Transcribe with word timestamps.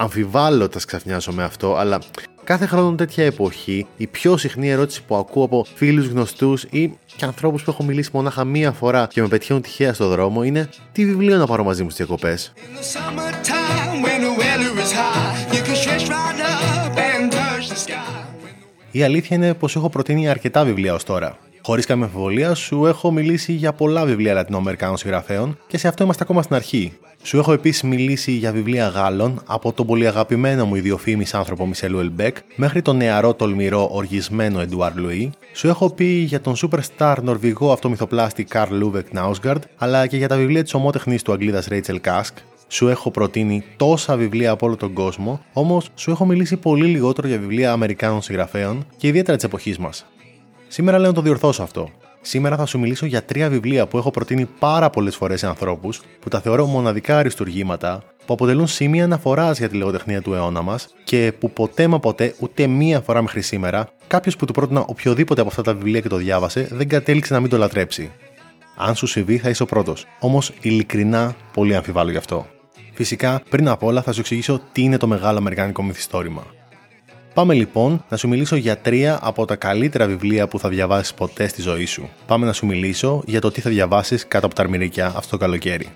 αμφιβάλλω 0.00 0.64
ότι 0.64 0.72
θα 0.72 0.78
σκαφνιάσω 0.78 1.32
με 1.32 1.44
αυτό, 1.44 1.76
αλλά 1.76 1.98
κάθε 2.44 2.66
χρόνο 2.66 2.94
τέτοια 2.94 3.24
εποχή 3.24 3.86
η 3.96 4.06
πιο 4.06 4.36
συχνή 4.36 4.70
ερώτηση 4.70 5.02
που 5.02 5.16
ακούω 5.16 5.44
από 5.44 5.66
φίλους 5.74 6.06
γνωστούς 6.06 6.62
ή 6.62 6.98
και 7.16 7.24
ανθρώπους 7.24 7.62
που 7.62 7.70
έχω 7.70 7.82
μιλήσει 7.82 8.10
μονάχα 8.12 8.44
μία 8.44 8.72
φορά 8.72 9.08
και 9.10 9.20
με 9.20 9.28
πετυχαίνουν 9.28 9.62
τυχαία 9.62 9.94
στο 9.94 10.08
δρόμο 10.08 10.42
είναι 10.42 10.68
τι 10.92 11.04
βιβλίο 11.04 11.36
να 11.36 11.46
πάρω 11.46 11.64
μαζί 11.64 11.82
μου 11.82 11.90
στις 11.90 12.06
διακοπές; 12.06 12.52
Η 18.90 19.02
αλήθεια 19.02 19.36
είναι 19.36 19.54
πως 19.54 19.76
έχω 19.76 19.88
προτείνει 19.88 20.28
αρκετά 20.28 20.64
βιβλία 20.64 20.94
ως 20.94 21.04
τώρα. 21.04 21.38
Χωρίς 21.68 21.86
καμία 21.86 22.04
αμφιβολία, 22.04 22.54
σου 22.54 22.86
έχω 22.86 23.10
μιλήσει 23.10 23.52
για 23.52 23.72
πολλά 23.72 24.04
βιβλία 24.04 24.34
Λατινοαμερικάνων 24.34 24.96
συγγραφέων 24.96 25.58
και 25.66 25.78
σε 25.78 25.88
αυτό 25.88 26.04
είμαστε 26.04 26.22
ακόμα 26.22 26.42
στην 26.42 26.54
αρχή. 26.54 26.92
Σου 27.22 27.38
έχω 27.38 27.52
επίσης 27.52 27.82
μιλήσει 27.82 28.32
για 28.32 28.52
βιβλία 28.52 28.88
Γάλλων, 28.88 29.42
από 29.46 29.72
τον 29.72 29.86
πολύ 29.86 30.06
αγαπημένο 30.06 30.64
μου 30.64 30.74
ιδιοφυή 30.74 31.24
μισάνθρωπο 31.32 31.66
Μισέλ 31.66 31.94
Ουελμπέκ 31.94 32.36
μέχρι 32.56 32.82
τον 32.82 32.96
νεαρό 32.96 33.34
τολμηρό 33.34 33.88
οργισμένο 33.92 34.60
Εντουάρ 34.60 34.96
Λουί. 34.96 35.30
Σου 35.52 35.68
έχω 35.68 35.90
πει 35.90 36.04
για 36.04 36.40
τον 36.40 36.54
superstar 36.56 37.14
νορβηγό 37.22 37.72
αυτομυθοπλάστη 37.72 38.44
Καρλ 38.44 38.76
Ούβε 38.76 39.12
Κνάουσγκαρντ, 39.12 39.62
αλλά 39.76 40.06
και 40.06 40.16
για 40.16 40.28
τα 40.28 40.36
βιβλία 40.36 40.62
της 40.62 40.74
ομότεχνης 40.74 41.22
του 41.22 41.32
Αγγλίδας 41.32 41.66
Ρέιτσελ 41.66 42.00
Κάσκ. 42.00 42.36
Σου 42.68 42.88
έχω 42.88 43.10
προτείνει 43.10 43.64
τόσα 43.76 44.16
βιβλία 44.16 44.50
από 44.50 44.66
όλο 44.66 44.76
τον 44.76 44.92
κόσμο, 44.92 45.40
όμως 45.52 45.88
σου 45.94 46.10
έχω 46.10 46.24
μιλήσει 46.24 46.56
πολύ 46.56 46.86
λιγότερο 46.86 47.28
για 47.28 47.38
βιβλία 47.38 47.72
Αμερικάνων 47.72 48.22
συγγραφέων 48.22 48.86
και 48.96 49.06
ιδιαίτερα 49.06 49.36
της 49.36 49.44
εποχής 49.44 49.78
μας. 49.78 50.06
Σήμερα 50.68 50.98
λέω 50.98 51.08
να 51.08 51.14
το 51.14 51.22
διορθώσω 51.22 51.62
αυτό. 51.62 51.90
Σήμερα 52.20 52.56
θα 52.56 52.66
σου 52.66 52.78
μιλήσω 52.78 53.06
για 53.06 53.24
τρία 53.24 53.48
βιβλία 53.48 53.86
που 53.86 53.98
έχω 53.98 54.10
προτείνει 54.10 54.48
πάρα 54.58 54.90
πολλές 54.90 55.16
φορές 55.16 55.40
σε 55.40 55.46
ανθρώπους 55.46 56.00
που 56.20 56.28
τα 56.28 56.40
θεωρώ 56.40 56.66
μοναδικά 56.66 57.18
αριστουργήματα, 57.18 58.02
που 58.26 58.32
αποτελούν 58.32 58.66
σημεία 58.66 59.04
αναφοράς 59.04 59.58
για 59.58 59.68
τη 59.68 59.76
λογοτεχνία 59.76 60.22
του 60.22 60.34
αιώνα 60.34 60.62
μας 60.62 60.94
και 61.04 61.32
που 61.38 61.50
ποτέ 61.50 61.86
μα 61.86 62.00
ποτέ, 62.00 62.34
ούτε 62.38 62.66
μία 62.66 63.00
φορά 63.00 63.22
μέχρι 63.22 63.40
σήμερα, 63.40 63.88
κάποιος 64.06 64.36
που 64.36 64.44
του 64.44 64.52
πρότεινα 64.52 64.80
οποιοδήποτε 64.80 65.40
από 65.40 65.50
αυτά 65.50 65.62
τα 65.62 65.74
βιβλία 65.74 66.00
και 66.00 66.08
το 66.08 66.16
διάβασε 66.16 66.68
δεν 66.70 66.88
κατέληξε 66.88 67.32
να 67.34 67.40
μην 67.40 67.50
το 67.50 67.56
λατρέψει. 67.56 68.10
Αν 68.76 68.94
σου 68.94 69.06
συμβεί, 69.06 69.38
θα 69.38 69.48
είσαι 69.48 69.62
ο 69.62 69.66
πρώτος. 69.66 70.06
Όμως, 70.20 70.52
ειλικρινά, 70.60 71.34
πολύ 71.52 71.76
αμφιβάλλω 71.76 72.10
γι' 72.10 72.16
αυτό. 72.16 72.46
Φυσικά, 72.92 73.42
πριν 73.48 73.68
απ' 73.68 73.82
όλα, 73.82 74.02
θα 74.02 74.12
σου 74.12 74.20
εξηγήσω 74.20 74.60
τι 74.72 74.82
είναι 74.82 74.96
το 74.96 75.06
μεγάλο 75.06 75.38
αμερικάνικο 75.38 75.82
μυθιστόρημα. 75.82 76.57
Πάμε 77.38 77.54
λοιπόν 77.54 78.04
να 78.08 78.16
σου 78.16 78.28
μιλήσω 78.28 78.56
για 78.56 78.78
τρία 78.78 79.18
από 79.22 79.44
τα 79.44 79.56
καλύτερα 79.56 80.06
βιβλία 80.06 80.48
που 80.48 80.58
θα 80.58 80.68
διαβάσεις 80.68 81.14
ποτέ 81.14 81.48
στη 81.48 81.62
ζωή 81.62 81.84
σου. 81.84 82.08
Πάμε 82.26 82.46
να 82.46 82.52
σου 82.52 82.66
μιλήσω 82.66 83.22
για 83.26 83.40
το 83.40 83.50
τι 83.50 83.60
θα 83.60 83.70
διαβάσεις 83.70 84.28
κάτω 84.28 84.46
από 84.46 84.54
τα 84.54 84.62
αρμυρίκια 84.62 85.06
αυτό 85.06 85.30
το 85.30 85.36
καλοκαίρι. 85.36 85.88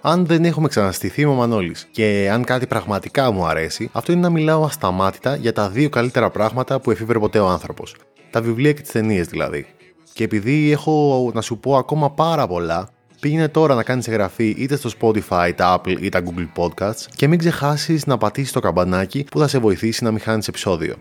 αν 0.00 0.26
δεν 0.26 0.44
έχουμε 0.44 0.68
ξαναστηθεί 0.68 1.22
είμαι 1.22 1.30
ο 1.30 1.34
Μανώλης 1.34 1.88
και 1.90 2.28
αν 2.32 2.44
κάτι 2.44 2.66
πραγματικά 2.66 3.30
μου 3.30 3.46
αρέσει, 3.46 3.90
αυτό 3.92 4.12
είναι 4.12 4.20
να 4.20 4.30
μιλάω 4.30 4.64
ασταμάτητα 4.64 5.36
για 5.36 5.52
τα 5.52 5.68
δύο 5.68 5.88
καλύτερα 5.88 6.30
πράγματα 6.30 6.80
που 6.80 6.90
εφήβρε 6.90 7.18
ποτέ 7.18 7.38
ο 7.38 7.48
άνθρωπος 7.48 7.94
τα 8.36 8.42
βιβλία 8.42 8.72
και 8.72 8.80
τις 8.80 8.90
ταινίες 8.90 9.26
δηλαδή. 9.26 9.66
Και 10.12 10.24
επειδή 10.24 10.70
έχω 10.70 11.30
να 11.34 11.40
σου 11.40 11.58
πω 11.58 11.76
ακόμα 11.76 12.10
πάρα 12.10 12.46
πολλά, 12.46 12.88
πήγαινε 13.20 13.48
τώρα 13.48 13.74
να 13.74 13.82
κάνεις 13.82 14.08
εγγραφή 14.08 14.54
είτε 14.58 14.76
στο 14.76 14.90
Spotify, 15.00 15.52
τα 15.56 15.80
Apple 15.80 16.00
ή 16.00 16.08
τα 16.08 16.22
Google 16.24 16.48
Podcasts 16.56 17.04
και 17.16 17.28
μην 17.28 17.38
ξεχάσεις 17.38 18.06
να 18.06 18.18
πατήσεις 18.18 18.52
το 18.52 18.60
καμπανάκι 18.60 19.26
που 19.30 19.38
θα 19.38 19.48
σε 19.48 19.58
βοηθήσει 19.58 20.04
να 20.04 20.10
μην 20.10 20.20
χάνεις 20.20 20.48
επεισόδιο. 20.48 20.94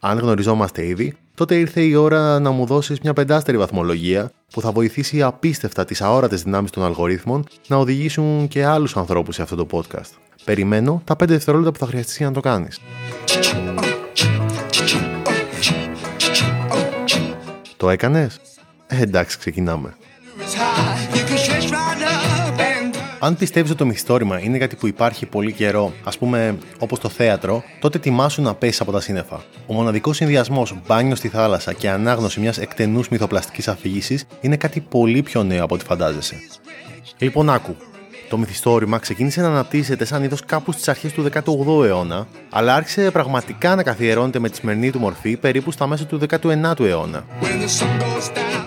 Αν 0.00 0.18
γνωριζόμαστε 0.18 0.86
ήδη, 0.86 1.16
τότε 1.34 1.54
ήρθε 1.54 1.80
η 1.80 1.94
ώρα 1.94 2.38
να 2.40 2.50
μου 2.50 2.66
δώσεις 2.66 3.00
μια 3.00 3.12
πεντάστερη 3.12 3.58
βαθμολογία 3.58 4.30
που 4.52 4.60
θα 4.60 4.72
βοηθήσει 4.72 5.22
απίστευτα 5.22 5.84
τις 5.84 6.02
αόρατες 6.02 6.42
δυνάμεις 6.42 6.70
των 6.70 6.82
αλγορίθμων 6.82 7.44
να 7.66 7.76
οδηγήσουν 7.76 8.48
και 8.48 8.64
άλλους 8.64 8.96
ανθρώπους 8.96 9.34
σε 9.34 9.42
αυτό 9.42 9.56
το 9.56 9.66
podcast. 9.70 10.10
Περιμένω 10.44 11.02
τα 11.04 11.14
5 11.14 11.26
δευτερόλεπτα 11.26 11.72
που 11.72 11.78
θα 11.78 11.86
χρειαστείς 11.86 12.16
για 12.16 12.26
να 12.26 12.32
το 12.32 12.40
κάνεις. 12.40 12.80
Το 17.84 17.90
έκανες; 17.90 18.40
Ε, 18.86 19.00
εντάξει, 19.00 19.38
ξεκινάμε. 19.38 19.94
Αν 23.18 23.36
πιστεύεις 23.36 23.70
ότι 23.70 23.78
το 23.78 23.86
μυθιστόρημα 23.86 24.40
είναι 24.40 24.58
κάτι 24.58 24.76
που 24.76 24.86
υπάρχει 24.86 25.26
πολύ 25.26 25.52
καιρό, 25.52 25.92
ας 26.04 26.18
πούμε 26.18 26.58
όπως 26.78 26.98
το 26.98 27.08
θέατρο, 27.08 27.62
τότε 27.80 27.98
τιμάσου 27.98 28.42
να 28.42 28.54
πέσεις 28.54 28.80
από 28.80 28.92
τα 28.92 29.00
σύννεφα. 29.00 29.42
Ο 29.66 29.72
μοναδικός 29.74 30.16
συνδυασμός 30.16 30.74
μπάνιο 30.86 31.14
στη 31.14 31.28
θάλασσα 31.28 31.72
και 31.72 31.90
ανάγνωση 31.90 32.40
μιας 32.40 32.58
εκτενούς 32.58 33.08
μυθοπλαστικής 33.08 33.68
αφήγησης 33.68 34.26
είναι 34.40 34.56
κάτι 34.56 34.80
πολύ 34.80 35.22
πιο 35.22 35.42
νέο 35.42 35.64
από 35.64 35.74
ό,τι 35.74 35.84
φαντάζεσαι. 35.84 36.36
Λοιπόν, 37.18 37.50
άκου. 37.50 37.76
Το 38.28 38.38
μυθιστόρημα 38.38 38.98
ξεκίνησε 38.98 39.40
να 39.40 39.48
αναπτύσσεται 39.48 40.04
σαν 40.04 40.22
είδος 40.22 40.44
κάπου 40.44 40.72
στις 40.72 40.88
αρχές 40.88 41.12
του 41.12 41.26
18ου 41.32 41.84
αιώνα, 41.84 42.26
αλλά 42.50 42.74
άρχισε 42.74 43.10
πραγματικά 43.10 43.74
να 43.74 43.82
καθιερώνεται 43.82 44.38
με 44.38 44.48
τη 44.48 44.56
σημερινή 44.56 44.90
του 44.90 44.98
μορφή 44.98 45.36
περίπου 45.36 45.70
στα 45.70 45.86
μέσα 45.86 46.06
του 46.06 46.20
19ου 46.30 46.80
αιώνα. 46.80 47.24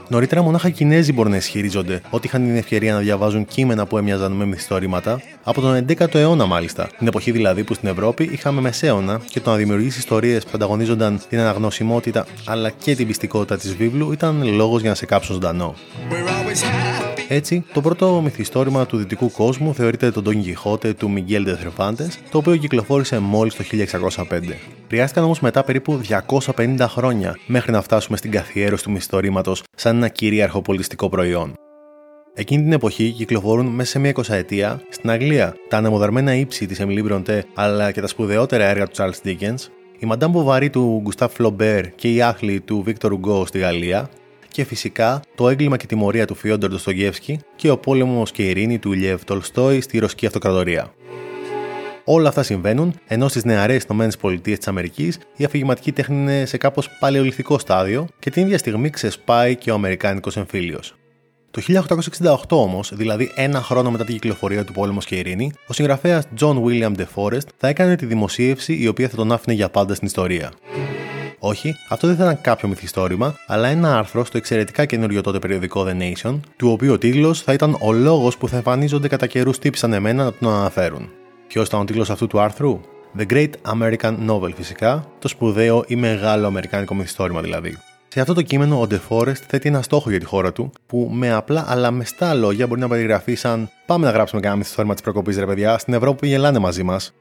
Νωρίτερα, 0.10 0.42
μονάχα 0.42 0.68
οι 0.68 0.72
Κινέζοι 0.72 1.14
μπορεί 1.14 1.30
να 1.30 1.36
ισχυρίζονται 1.36 2.02
ότι 2.10 2.28
είχαν 2.28 2.46
την 2.46 2.56
ευκαιρία 2.56 2.94
να 2.94 3.00
διαβάζουν 3.00 3.46
κείμενα 3.46 3.86
που 3.86 3.98
έμοιαζαν 3.98 4.32
με 4.32 4.46
μυθιστόρηματα 4.46 5.22
από 5.44 5.62
τον 5.62 5.86
11ο 5.88 6.16
αιώνα, 6.16 6.46
μάλιστα. 6.46 6.90
Την 6.98 7.08
εποχή 7.08 7.32
δηλαδή 7.32 7.64
που 7.64 7.74
στην 7.74 7.90
Ευρώπη 7.90 8.30
είχαμε 8.32 8.62
μεσαίωνα 8.62 9.22
και 9.30 9.40
το 9.40 9.50
να 9.50 9.56
δημιουργήσει 9.56 9.98
ιστορίες 9.98 10.44
που 10.44 10.52
ανταγωνίζονταν 10.56 11.22
την 11.30 11.40
αναγνωσιμότητα 11.40 12.26
αλλά 12.46 12.70
και 12.70 12.96
την 12.96 13.08
πιστικότητα 13.08 13.58
της 13.58 13.76
βίβλου 13.76 14.12
ήταν 14.12 14.56
λόγος 14.56 14.82
για 14.82 14.90
να 14.90 14.96
σε 14.96 15.06
κάψουν 15.06 15.34
ζωντανό. 15.34 15.76
Έτσι, 17.30 17.64
το 17.74 17.82
πρώτο 17.82 18.22
μυθιστόρημα 18.24 18.86
του 18.86 18.98
δυτικού 18.98 19.32
κόσμου 19.32 19.74
θεωρείται 19.74 20.12
το 20.12 20.22
Don 20.26 20.32
Quixote 20.32 20.96
του 20.96 21.14
Miguel 21.16 21.48
de 21.48 21.54
Cervantes, 21.54 22.10
το 22.32 22.38
οποίο 22.38 22.56
κυκλοφόρησε 22.56 23.20
μόλις 23.20 23.56
το 23.56 23.64
1605. 23.64 24.40
Χρειάστηκαν 24.88 25.24
όμως 25.24 25.40
μετά 25.40 25.64
περίπου 25.64 26.02
250 26.56 26.76
χρόνια 26.80 27.40
μέχρι 27.48 27.72
να 27.72 27.82
φτάσουμε 27.82 28.18
στην 28.18 28.32
καθιέρωση 28.32 28.84
του 28.84 28.92
μυθιστορήματος 28.92 29.64
σαν 29.76 29.96
ένα 29.96 30.08
κυρίαρχο 30.08 30.62
πολιτιστικό 30.62 31.10
προϊόν. 31.10 31.54
Εκείνη 32.34 32.64
την 32.64 32.72
εποχή 32.72 33.12
κυκλοφορούν 33.12 33.66
μέσα 33.66 33.90
σε 33.90 34.00
μια 34.00 34.10
εικοσαετία 34.10 34.82
στην 34.90 35.10
Αγγλία 35.10 35.56
τα 35.70 35.78
ανεμοδαρμένα 35.78 36.36
ύψη 36.36 36.66
της 36.66 36.82
Emily 36.82 37.12
Bronte 37.12 37.40
αλλά 37.54 37.92
και 37.92 38.02
τα 38.02 38.08
σπουδαιότερα 38.08 38.66
έργα 38.66 38.88
του 38.88 38.96
Charles 38.96 39.28
Dickens, 39.28 39.68
η 40.00 40.08
Madame 40.12 40.32
Bovary 40.32 40.70
του 40.72 41.04
Gustave 41.06 41.28
Flaubert 41.38 41.88
και 41.96 42.14
η 42.14 42.22
άθλη 42.22 42.62
του 42.62 42.84
Victor 42.88 43.10
Hugo 43.10 43.48
στη 43.48 43.60
Γαλλία, 43.60 44.10
και 44.58 44.64
φυσικά 44.64 45.22
το 45.36 45.50
έγκλημα 45.50 45.78
και 45.78 45.86
τιμωρία 45.86 46.28
του 46.28 46.36
Φιόντορ 46.36 46.70
Ντοστογεύσκη 46.70 47.40
και 47.56 47.70
ο 47.70 47.78
πόλεμος 47.78 48.32
και 48.32 48.44
η 48.44 48.50
ειρήνη 48.50 48.80
του 48.80 48.92
Λιεύ 48.92 49.18
Τολστόη 49.26 49.82
στη 49.82 49.98
Ρωσική 49.98 50.26
Αυτοκρατορία. 50.26 50.94
Όλα 52.04 52.30
αυτά 52.30 52.44
συμβαίνουν, 52.44 52.94
ενώ 53.08 53.28
στις 53.28 53.44
νεαρές 53.44 53.84
ΗΠΑ 53.84 54.38
της 54.42 54.68
Αμερικής 54.68 55.20
η 55.36 55.44
αφηγηματική 55.44 55.92
τέχνη 55.92 56.18
είναι 56.18 56.46
σε 56.46 56.58
κάπως 56.58 56.90
παλαιολιθικό 57.00 57.60
στάδιο 57.60 58.08
και 58.20 58.30
την 58.30 58.46
ίδια 58.46 58.58
στιγμή 58.58 58.90
ξεσπάει 58.90 59.56
και 59.56 59.72
ο 59.72 59.74
Αμερικάνικος 59.74 60.38
εμφύλιος. 60.38 60.96
Το 61.52 61.62
1868 62.24 62.36
όμως, 62.50 62.92
δηλαδή 62.96 63.32
ένα 63.36 63.62
χρόνο 63.62 63.92
μετά 63.92 64.04
την 64.04 64.14
κυκλοφορία 64.14 64.64
του 64.64 64.74
Πόλεμος 64.74 65.06
και 65.06 65.16
Ειρήνη, 65.16 65.52
ο 65.68 65.74
συγγραφέας 65.74 66.24
John 66.40 66.64
William 66.64 66.92
DeForest 66.98 67.48
θα 67.58 67.68
έκανε 67.68 67.96
τη 67.96 68.06
δημοσίευση 68.06 68.78
η 68.82 68.88
οποία 68.88 69.10
θα 69.10 69.16
τον 69.16 69.32
άφηνε 69.32 69.56
για 69.56 69.70
πάντα 69.70 69.96
στην 69.96 70.08
ιστορία. 70.08 70.52
Όχι, 71.40 71.76
αυτό 71.90 72.08
δεν 72.08 72.16
θα 72.16 72.24
ήταν 72.24 72.42
κάποιο 72.42 72.68
μυθιστόρημα, 72.70 73.36
αλλά 73.48 73.68
ένα 73.68 73.98
άρθρο 73.98 74.26
στο 74.26 74.38
εξαιρετικά 74.38 74.86
καινούριο 74.86 75.22
τότε 75.22 75.40
περιοδικό 75.40 75.86
The 75.88 76.02
Nation, 76.02 76.40
του 76.58 76.70
οποίου 76.70 76.94
ο 76.94 76.98
τίτλος 76.98 77.42
θα 77.42 77.54
ήταν 77.54 77.78
ο 77.82 77.92
λόγος 77.92 78.38
που 78.38 78.48
θα 78.48 78.56
εμφανίζονται 78.56 79.08
κατά 79.08 79.28
καιρούς 79.28 79.60
τύποι 79.60 79.78
σαν 79.78 79.94
εμένα 79.94 80.24
να 80.24 80.34
τον 80.34 80.54
αναφέρουν. 80.54 81.10
Ποιος 81.48 81.68
ήταν 81.68 81.80
ο 81.80 81.84
τίτλος 81.84 82.10
αυτού 82.10 82.28
του 82.28 82.40
άρθρου; 82.40 82.80
The 83.18 83.26
Great 83.32 83.50
American 83.68 84.16
Novel 84.30 84.54
φυσικά, 84.56 85.08
το 85.20 85.28
σπουδαίο 85.28 85.84
ή 85.88 85.96
μεγάλο 85.96 86.48
αμερικάνικο 86.48 86.96
μυθιστόρημα 86.96 87.42
δηλαδή. 87.42 87.78
Σε 88.08 88.20
αυτό 88.20 88.34
το 88.34 88.42
κείμενο, 88.42 88.82
ο 88.82 88.88
De 88.90 89.00
Forest 89.10 89.42
θέτει 89.48 89.68
ένα 89.68 89.82
στόχο 89.82 90.10
για 90.10 90.20
τη 90.20 90.26
χώρα 90.26 90.52
του, 90.52 90.72
που 90.88 91.10
με 91.14 91.32
απλά 91.32 91.66
αλλά 91.68 91.92
μεστά 91.92 92.34
λόγια 92.34 92.68
μπορεί 92.68 92.80
να 92.80 92.88
περιγραφεί 92.88 93.36
σαν 93.36 93.70
Πάμε 93.86 94.06
να 94.06 94.12
γράψουμε 94.12 94.42
κανένα 94.42 94.60
μυθιστόρημα 94.60 94.94
της 94.94 95.04
προκοπής, 95.04 95.38
ρε 95.38 95.46
παιδιά, 95.46 95.78
στην 95.78 95.94
Ευρώπη 95.94 96.28
γελάνε 96.28 96.60
μαζί 96.60 96.84
μας. 96.84 97.14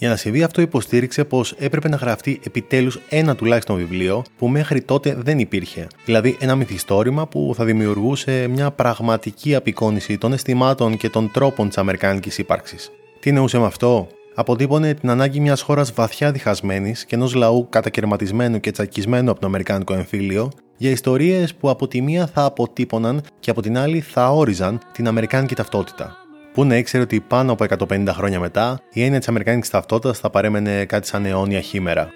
Για 0.00 0.08
να 0.08 0.16
συμβεί 0.16 0.42
αυτό, 0.42 0.60
υποστήριξε 0.60 1.24
πως 1.24 1.52
έπρεπε 1.58 1.88
να 1.88 1.96
γραφτεί 1.96 2.40
επιτέλους 2.46 3.00
ένα 3.08 3.36
τουλάχιστον 3.36 3.76
βιβλίο 3.76 4.22
που 4.38 4.48
μέχρι 4.48 4.80
τότε 4.80 5.16
δεν 5.18 5.38
υπήρχε. 5.38 5.86
Δηλαδή, 6.04 6.36
ένα 6.40 6.56
μυθιστόρημα 6.56 7.26
που 7.26 7.52
θα 7.56 7.64
δημιουργούσε 7.64 8.46
μια 8.48 8.70
πραγματική 8.70 9.54
απεικόνηση 9.54 10.18
των 10.18 10.32
αισθημάτων 10.32 10.96
και 10.96 11.08
των 11.08 11.30
τρόπων 11.30 11.68
της 11.68 11.78
Αμερικάνικης 11.78 12.38
ύπαρξης. 12.38 12.90
Τι 13.20 13.28
εννοούσε 13.28 13.58
με 13.58 13.66
αυτό, 13.66 14.08
αποτύπωνε 14.34 14.94
την 14.94 15.10
ανάγκη 15.10 15.40
μιας 15.40 15.60
χώρας 15.60 15.92
βαθιά 15.92 16.32
διχασμένης 16.32 17.04
και 17.04 17.14
ενός 17.14 17.34
λαού 17.34 17.66
κατακαιρματισμένου 17.68 18.60
και 18.60 18.70
τσακισμένου 18.70 19.30
από 19.30 19.40
το 19.40 19.46
Αμερικάνικο 19.46 19.94
εμφύλιο 19.94 20.50
για 20.76 20.90
ιστορίες 20.90 21.54
που 21.54 21.70
από 21.70 21.88
τη 21.88 22.02
μία 22.02 22.26
θα 22.26 22.44
αποτύπωναν 22.44 23.22
και 23.40 23.50
από 23.50 23.62
την 23.62 23.78
άλλη 23.78 24.00
θα 24.00 24.30
όριζαν 24.30 24.80
την 24.92 25.06
Αμερικάνικη 25.06 25.54
ταυτότητα 25.54 26.27
που 26.58 26.64
να 26.64 26.76
ήξερε 26.76 27.02
ότι 27.02 27.20
πάνω 27.20 27.52
από 27.52 27.64
150 27.88 28.06
χρόνια 28.08 28.40
μετά 28.40 28.80
η 28.92 29.02
έννοια 29.02 29.18
της 29.18 29.28
Αμερικάνικης 29.28 29.70
ταυτότητας 29.70 30.18
θα 30.18 30.30
παρέμενε 30.30 30.84
κάτι 30.84 31.06
σαν 31.06 31.24
αιώνια 31.24 31.60
χήμερα. 31.60 32.08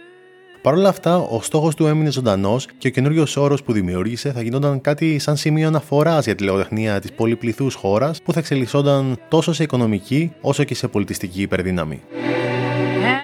Παρ' 0.62 0.74
όλα 0.74 0.88
αυτά, 0.88 1.18
ο 1.18 1.42
στόχος 1.42 1.74
του 1.74 1.86
έμεινε 1.86 2.10
ζωντανός 2.10 2.66
και 2.78 2.88
ο 2.88 2.90
καινούριο 2.90 3.26
όρος 3.36 3.62
που 3.62 3.72
δημιούργησε 3.72 4.32
θα 4.32 4.42
γινόταν 4.42 4.80
κάτι 4.80 5.18
σαν 5.18 5.36
σημείο 5.36 5.66
αναφοράς 5.66 6.24
για 6.24 6.34
τη 6.34 6.44
λογοτεχνία 6.44 7.00
της 7.00 7.12
πολυπληθούς 7.12 7.74
χώρας 7.74 8.22
που 8.22 8.32
θα 8.32 8.38
εξελισσόταν 8.38 9.18
τόσο 9.28 9.52
σε 9.52 9.62
οικονομική 9.62 10.32
όσο 10.40 10.64
και 10.64 10.74
σε 10.74 10.88
πολιτιστική 10.88 11.42
υπερδύναμη. 11.42 12.02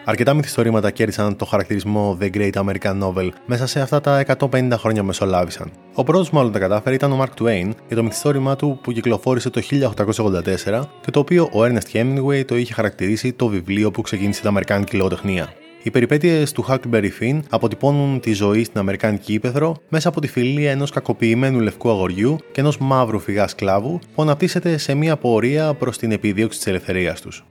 Αρκετά 0.08 0.34
μυθιστορήματα 0.34 0.90
κέρδισαν 0.90 1.36
το 1.36 1.44
χαρακτηρισμό 1.44 2.18
The 2.20 2.30
Great 2.34 2.52
American 2.52 3.02
Novel 3.02 3.28
μέσα 3.46 3.66
σε 3.66 3.80
αυτά 3.80 4.00
τα 4.00 4.24
150 4.38 4.70
χρόνια 4.72 5.02
μεσολάβησαν. 5.02 5.70
Ο 5.94 6.04
πρώτος 6.04 6.30
μάλλον 6.30 6.52
τα 6.52 6.58
κατάφερε 6.58 6.94
ήταν 6.94 7.12
ο 7.12 7.24
Mark 7.24 7.42
Twain 7.42 7.70
για 7.86 7.96
το 7.96 8.02
μυθιστόρημά 8.02 8.56
του 8.56 8.78
που 8.82 8.92
κυκλοφόρησε 8.92 9.50
το 9.50 9.62
1884 9.70 10.82
και 11.00 11.10
το 11.10 11.18
οποίο 11.18 11.44
ο 11.44 11.58
Ernest 11.64 11.92
Hemingway 11.92 12.44
το 12.44 12.56
είχε 12.56 12.72
χαρακτηρίσει 12.72 13.32
το 13.32 13.46
βιβλίο 13.46 13.90
που 13.90 14.00
ξεκίνησε 14.00 14.40
την 14.40 14.48
Αμερικάνικη 14.48 14.96
λογοτεχνία. 14.96 15.52
Οι 15.82 15.90
περιπέτειες 15.90 16.52
του 16.52 16.66
Huckleberry 16.68 17.10
Finn 17.20 17.40
αποτυπώνουν 17.50 18.20
τη 18.20 18.32
ζωή 18.32 18.64
στην 18.64 18.80
Αμερικάνικη 18.80 19.32
ύπεθρο 19.32 19.76
μέσα 19.88 20.08
από 20.08 20.20
τη 20.20 20.28
φιλία 20.28 20.70
ενός 20.70 20.90
κακοποιημένου 20.90 21.60
λευκού 21.60 21.90
αγοριού 21.90 22.38
και 22.52 22.60
ενός 22.60 22.78
μαύρου 22.78 23.18
φυγά 23.18 23.48
σκλάβου 23.48 23.98
που 24.14 24.22
αναπτύσσεται 24.22 24.76
σε 24.76 24.94
μια 24.94 25.16
πορεία 25.16 25.74
προς 25.74 25.98
την 25.98 26.12
επιδίωξη 26.12 26.58
της 26.58 26.66
ελευθερίας 26.66 27.20
τους. 27.20 27.44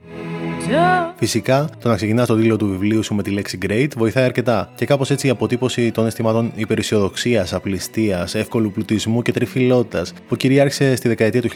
Φυσικά, 1.16 1.68
το 1.80 1.88
να 1.88 1.96
ξεκινάς 1.96 2.26
τον 2.26 2.40
τίτλο 2.40 2.56
του 2.56 2.68
βιβλίου 2.68 3.02
σου 3.02 3.14
με 3.14 3.22
τη 3.22 3.30
λέξη 3.30 3.58
Great 3.66 3.88
βοηθάει 3.96 4.24
αρκετά 4.24 4.70
και 4.74 4.86
κάπως 4.86 5.10
έτσι 5.10 5.26
η 5.26 5.30
αποτύπωση 5.30 5.90
των 5.90 6.06
αισθημάτων 6.06 6.52
υπεραισιοδοξία, 6.54 7.46
απληστίας, 7.50 8.34
εύκολου 8.34 8.70
πλουτισμού 8.70 9.22
και 9.22 9.32
τριφυλότητα 9.32 10.06
που 10.28 10.36
κυριάρχησε 10.36 10.96
στη 10.96 11.08
δεκαετία 11.08 11.42
του 11.42 11.48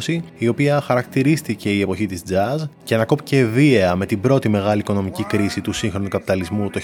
1920, 0.00 0.18
η 0.38 0.48
οποία 0.48 0.80
χαρακτηρίστηκε 0.80 1.70
η 1.70 1.80
εποχή 1.80 2.06
της 2.06 2.22
jazz 2.30 2.68
και 2.84 2.94
ανακόπηκε 2.94 3.44
βία 3.44 3.96
με 3.96 4.06
την 4.06 4.20
πρώτη 4.20 4.48
μεγάλη 4.48 4.80
οικονομική 4.80 5.24
κρίση 5.24 5.60
του 5.60 5.72
σύγχρονου 5.72 6.08
καπιταλισμού 6.08 6.70
το 6.70 6.80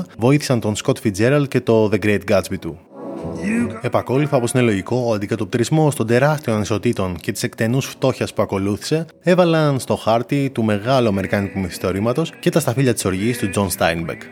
1929, 0.00 0.04
βοήθησαν 0.18 0.60
τον 0.60 0.74
Scott 0.84 0.96
Fitzgerald 1.04 1.48
και 1.48 1.60
το 1.60 1.90
The 1.92 2.04
Great 2.04 2.20
Gatsby 2.30 2.58
του. 2.60 2.91
Επακόλουθα, 3.80 4.36
όπως 4.36 4.50
είναι 4.50 4.62
λογικό, 4.62 5.04
ο 5.06 5.12
αντικατοπτρισμός 5.12 5.94
των 5.94 6.06
τεράστιων 6.06 6.56
ανισοτήτων 6.56 7.16
και 7.16 7.32
της 7.32 7.42
εκτενούς 7.42 7.86
φτώχειας 7.86 8.34
που 8.34 8.42
ακολούθησε 8.42 9.06
έβαλαν 9.20 9.78
στο 9.78 9.96
χάρτη 9.96 10.50
του 10.50 10.62
μεγάλου 10.64 11.08
Αμερικάνικου 11.08 11.58
μυθιστορήματος 11.60 12.32
και 12.40 12.50
τα 12.50 12.60
σταφύλια 12.60 12.94
της 12.94 13.04
οργής 13.04 13.38
του 13.38 13.50
Τζον 13.50 13.70
Στάινμπεκ. 13.70 14.22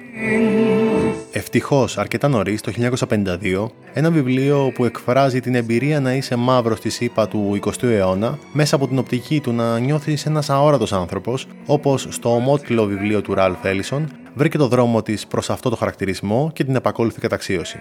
Ευτυχώς, 1.32 1.98
αρκετά 1.98 2.28
νωρίς, 2.28 2.60
το 2.60 2.70
1952, 2.70 3.70
ένα 3.92 4.10
βιβλίο 4.10 4.72
που 4.75 4.84
εκφράζει 4.84 5.40
την 5.40 5.54
εμπειρία 5.54 6.00
να 6.00 6.14
είσαι 6.14 6.37
μαύρος 6.37 6.78
στις 6.79 6.91
ΗΠΑ 6.91 7.29
του 7.28 7.58
20ου 7.64 7.82
αιώνα, 7.82 8.38
μέσα 8.52 8.76
από 8.76 8.88
την 8.88 8.98
οπτική 8.98 9.40
του 9.40 9.52
να 9.52 9.78
νιώθεις 9.78 10.26
ένας 10.26 10.50
αόρατος 10.50 10.92
άνθρωπος, 10.92 11.46
όπως 11.66 12.06
στο 12.10 12.34
ομότιτλο 12.35 12.85
βιβλίο 12.84 13.20
του 13.20 13.34
Ραλφ 13.34 13.64
Έλισον, 13.64 14.08
βρήκε 14.35 14.59
το 14.59 14.69
δρόμο 14.69 15.03
της 15.03 15.27
προς 15.27 15.50
αυτό 15.50 15.71
το 15.71 15.77
χαρακτηρισμό 15.77 16.50
και 16.55 16.65
την 16.65 16.75
επακόλουθη 16.75 17.21
καταξίωση. 17.21 17.79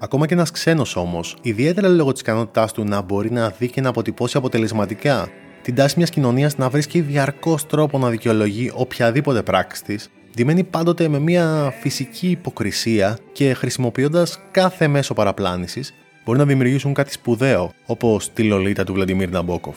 Ακόμα 0.00 0.26
και 0.26 0.34
ένας 0.34 0.50
ξένος 0.50 0.96
όμως, 0.96 1.36
ιδιαίτερα 1.42 1.88
λόγω 1.88 2.12
της 2.12 2.20
ικανότητάς 2.20 2.72
του 2.72 2.84
να 2.84 3.00
μπορεί 3.00 3.30
να 3.32 3.48
δει 3.58 3.68
και 3.68 3.80
να 3.80 3.88
αποτυπώσει 3.88 4.36
αποτελεσματικά 4.36 5.28
την 5.62 5.74
τάση 5.74 5.94
μιας 5.96 6.10
κοινωνίας 6.10 6.56
να 6.56 6.68
βρίσκει 6.68 7.00
διαρκώς 7.00 7.66
τρόπο 7.66 7.98
να 7.98 8.10
δικαιολογεί 8.10 8.70
οποιαδήποτε 8.74 9.42
πράξη 9.42 9.84
της, 9.84 10.10
ντυμένη 10.34 10.64
πάντοτε 10.64 11.08
με 11.08 11.18
μια 11.18 11.74
φυσική 11.80 12.30
υποκρισία 12.30 13.18
και 13.32 13.54
χρησιμοποιώντας 13.54 14.40
κάθε 14.50 14.88
μέσο 14.88 15.14
παραπλάνησης, 15.14 15.94
μπορεί 16.24 16.38
να 16.38 16.44
δημιουργήσουν 16.44 16.94
κάτι 16.94 17.12
σπουδαίο, 17.12 17.72
όπως 17.86 18.32
τη 18.32 18.42
Λολίτα 18.42 18.84
του 18.84 18.92
Βλαντιμίρ 18.92 19.30
Ναμπόκοφ. 19.30 19.76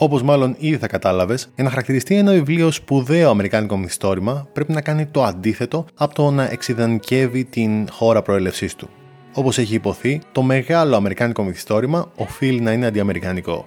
Όπως 0.00 0.22
μάλλον 0.22 0.56
ήδη 0.58 0.76
θα 0.76 0.86
κατάλαβες, 0.86 1.48
για 1.54 1.64
να 1.64 1.70
χαρακτηριστεί 1.70 2.16
ένα 2.16 2.32
βιβλίο 2.32 2.70
σπουδαίο 2.70 3.30
αμερικάνικο 3.30 3.76
μυθιστόρημα, 3.76 4.48
πρέπει 4.52 4.72
να 4.72 4.80
κάνει 4.80 5.06
το 5.06 5.22
αντίθετο 5.24 5.84
από 5.94 6.14
το 6.14 6.30
να 6.30 6.50
εξειδανικεύει 6.50 7.44
την 7.44 7.90
χώρα 7.90 8.22
προέλευσής 8.22 8.74
του. 8.74 8.88
Όπως 9.34 9.58
έχει 9.58 9.74
υποθεί, 9.74 10.20
το 10.32 10.42
μεγάλο 10.42 10.96
αμερικάνικο 10.96 11.42
μυθιστόρημα 11.42 12.10
οφείλει 12.16 12.60
να 12.60 12.72
είναι 12.72 12.86
αντιαμερικανικό. 12.86 13.66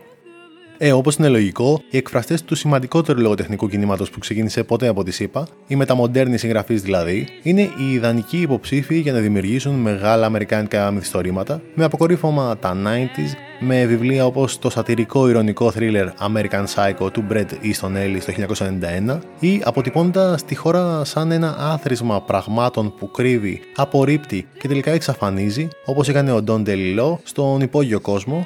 Ε, 0.77 0.91
όπως 0.91 1.15
είναι 1.15 1.27
λογικό, 1.27 1.81
οι 1.89 1.97
εκφραστές 1.97 2.43
του 2.43 2.55
σημαντικότερου 2.55 3.19
λογοτεχνικού 3.19 3.67
κινήματος 3.67 4.09
που 4.09 4.19
ξεκίνησε 4.19 4.63
ποτέ 4.63 4.87
από 4.87 5.03
τη 5.03 5.11
ΣΥΠΑ, 5.11 5.47
οι 5.67 5.75
μεταμοντέρνοι 5.75 6.37
συγγραφείς 6.37 6.81
δηλαδή, 6.81 7.27
είναι 7.43 7.61
οι 7.61 7.91
ιδανικοί 7.93 8.37
υποψήφοι 8.41 8.99
για 8.99 9.13
να 9.13 9.19
δημιουργήσουν 9.19 9.73
μεγάλα 9.73 10.25
αμερικάνικα 10.25 10.91
μυθιστορήματα, 10.91 11.61
με 11.75 11.83
αποκορύφωμα 11.83 12.57
τα 12.57 12.77
90s, 12.85 13.50
με 13.63 13.85
βιβλία 13.85 14.25
όπως 14.25 14.59
το 14.59 14.69
σατυρικό 14.69 15.29
ηρωνικό 15.29 15.71
θρίλερ 15.71 16.07
American 16.07 16.63
Psycho 16.75 17.13
του 17.13 17.25
Brett 17.31 17.45
Easton 17.45 17.91
Ellis 17.95 18.21
το 18.25 18.55
1991 19.15 19.19
ή 19.39 19.61
αποτυπώντα 19.63 20.39
τη 20.45 20.55
χώρα 20.55 21.05
σαν 21.05 21.31
ένα 21.31 21.55
άθροισμα 21.59 22.21
πραγμάτων 22.21 22.93
που 22.95 23.11
κρύβει, 23.11 23.61
απορρίπτει 23.75 24.47
και 24.59 24.67
τελικά 24.67 24.91
εξαφανίζει, 24.91 25.67
όπως 25.85 26.09
έκανε 26.09 26.31
ο 26.31 26.43
Don 26.47 26.63
DeLillo 26.67 27.17
στον 27.23 27.61
υπόγειο 27.61 27.99
κόσμο 27.99 28.45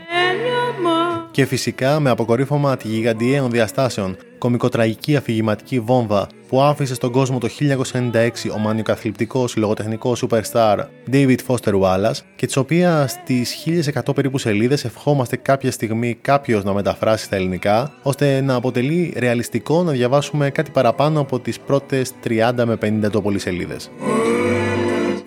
και 1.36 1.46
φυσικά 1.46 2.00
με 2.00 2.10
αποκορύφωμα 2.10 2.78
τη 2.78 2.88
γιγαντιαίων 2.88 3.52
διαστάσεων 3.52 4.18
κομικοτραγική 4.38 5.16
αφηγηματική 5.16 5.80
βόμβα 5.80 6.28
που 6.48 6.62
άφησε 6.62 6.94
στον 6.94 7.12
κόσμο 7.12 7.38
το 7.38 7.48
1996 7.92 8.30
ο 8.56 8.58
μανιοκαθλιπτικός 8.58 9.56
λογοτεχνικός 9.56 10.24
superstar 10.28 10.78
David 11.12 11.38
Foster 11.48 11.80
Wallace 11.82 12.20
και 12.36 12.46
της 12.46 12.58
οποίας 12.58 13.12
στις 13.12 13.64
1100 14.06 14.16
περίπου 14.16 14.38
σελίδες 14.38 14.86
ευχόμαστε 14.86 15.36
κάποια 15.36 15.72
στιγμή 15.72 16.18
κάποιος 16.22 16.64
να 16.64 16.74
μεταφράσει 16.74 17.24
στα 17.26 17.36
ελληνικά 17.36 17.94
ώστε 18.04 18.42
να 18.42 18.56
αποτελεί 18.56 19.14
ρεαλιστικό 19.18 19.84
να 19.84 19.92
διαβάσουμε 19.92 20.50
κάτι 20.50 20.72
παραπάνω 20.72 21.20
από 21.20 21.40
τις 21.40 21.60
πρώτες 21.60 22.12
30 22.24 22.52
με 22.66 22.78
50 23.06 23.12
το 23.12 23.22
πολύ 23.22 23.40
σελίδες. 23.40 23.90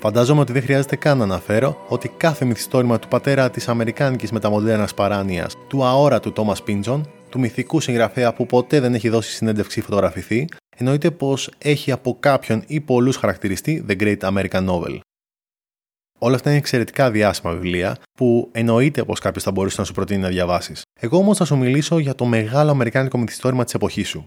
Φαντάζομαι 0.00 0.40
ότι 0.40 0.52
δεν 0.52 0.62
χρειάζεται 0.62 0.96
καν 0.96 1.18
να 1.18 1.24
αναφέρω 1.24 1.84
ότι 1.88 2.08
κάθε 2.08 2.44
μυθιστόρημα 2.44 2.98
του 2.98 3.08
πατέρα 3.08 3.50
της 3.50 3.68
Αμερικάνικης 3.68 4.32
μεταμοντέρνας 4.32 4.94
παράνοιας, 4.94 5.54
του 5.68 5.84
αόρατου 5.84 6.32
Τόμας 6.32 6.62
Πίντζον, 6.62 7.10
του 7.28 7.38
μυθικού 7.38 7.80
συγγραφέα 7.80 8.32
που 8.32 8.46
ποτέ 8.46 8.80
δεν 8.80 8.94
έχει 8.94 9.08
δώσει 9.08 9.30
συνέντευξη 9.30 9.78
ή 9.78 9.82
φωτογραφηθεί, 9.82 10.48
εννοείται 10.76 11.10
πως 11.10 11.50
έχει 11.58 11.92
από 11.92 12.16
κάποιον 12.20 12.62
ή 12.66 12.80
πολλούς 12.80 13.16
χαρακτηριστεί 13.16 13.84
The 13.88 14.00
Great 14.00 14.18
American 14.18 14.68
Novel. 14.68 14.98
Όλα 16.18 16.34
αυτά 16.34 16.48
είναι 16.48 16.58
εξαιρετικά 16.58 17.10
διάσημα 17.10 17.52
βιβλία 17.52 17.96
που 18.12 18.48
εννοείται 18.52 19.04
πως 19.04 19.20
κάποιος 19.20 19.44
θα 19.44 19.50
μπορούσε 19.50 19.80
να 19.80 19.86
σου 19.86 19.92
προτείνει 19.92 20.20
να 20.20 20.28
διαβάσεις. 20.28 20.82
Εγώ 21.00 21.18
όμως 21.18 21.36
θα 21.36 21.44
σου 21.44 21.56
μιλήσω 21.56 21.98
για 21.98 22.14
το 22.14 22.24
μεγάλο 22.24 22.70
αμερικάνικο 22.70 23.18
μυθιστόρημα 23.18 23.64
της 23.64 23.74
εποχής 23.74 24.08
σου. 24.08 24.26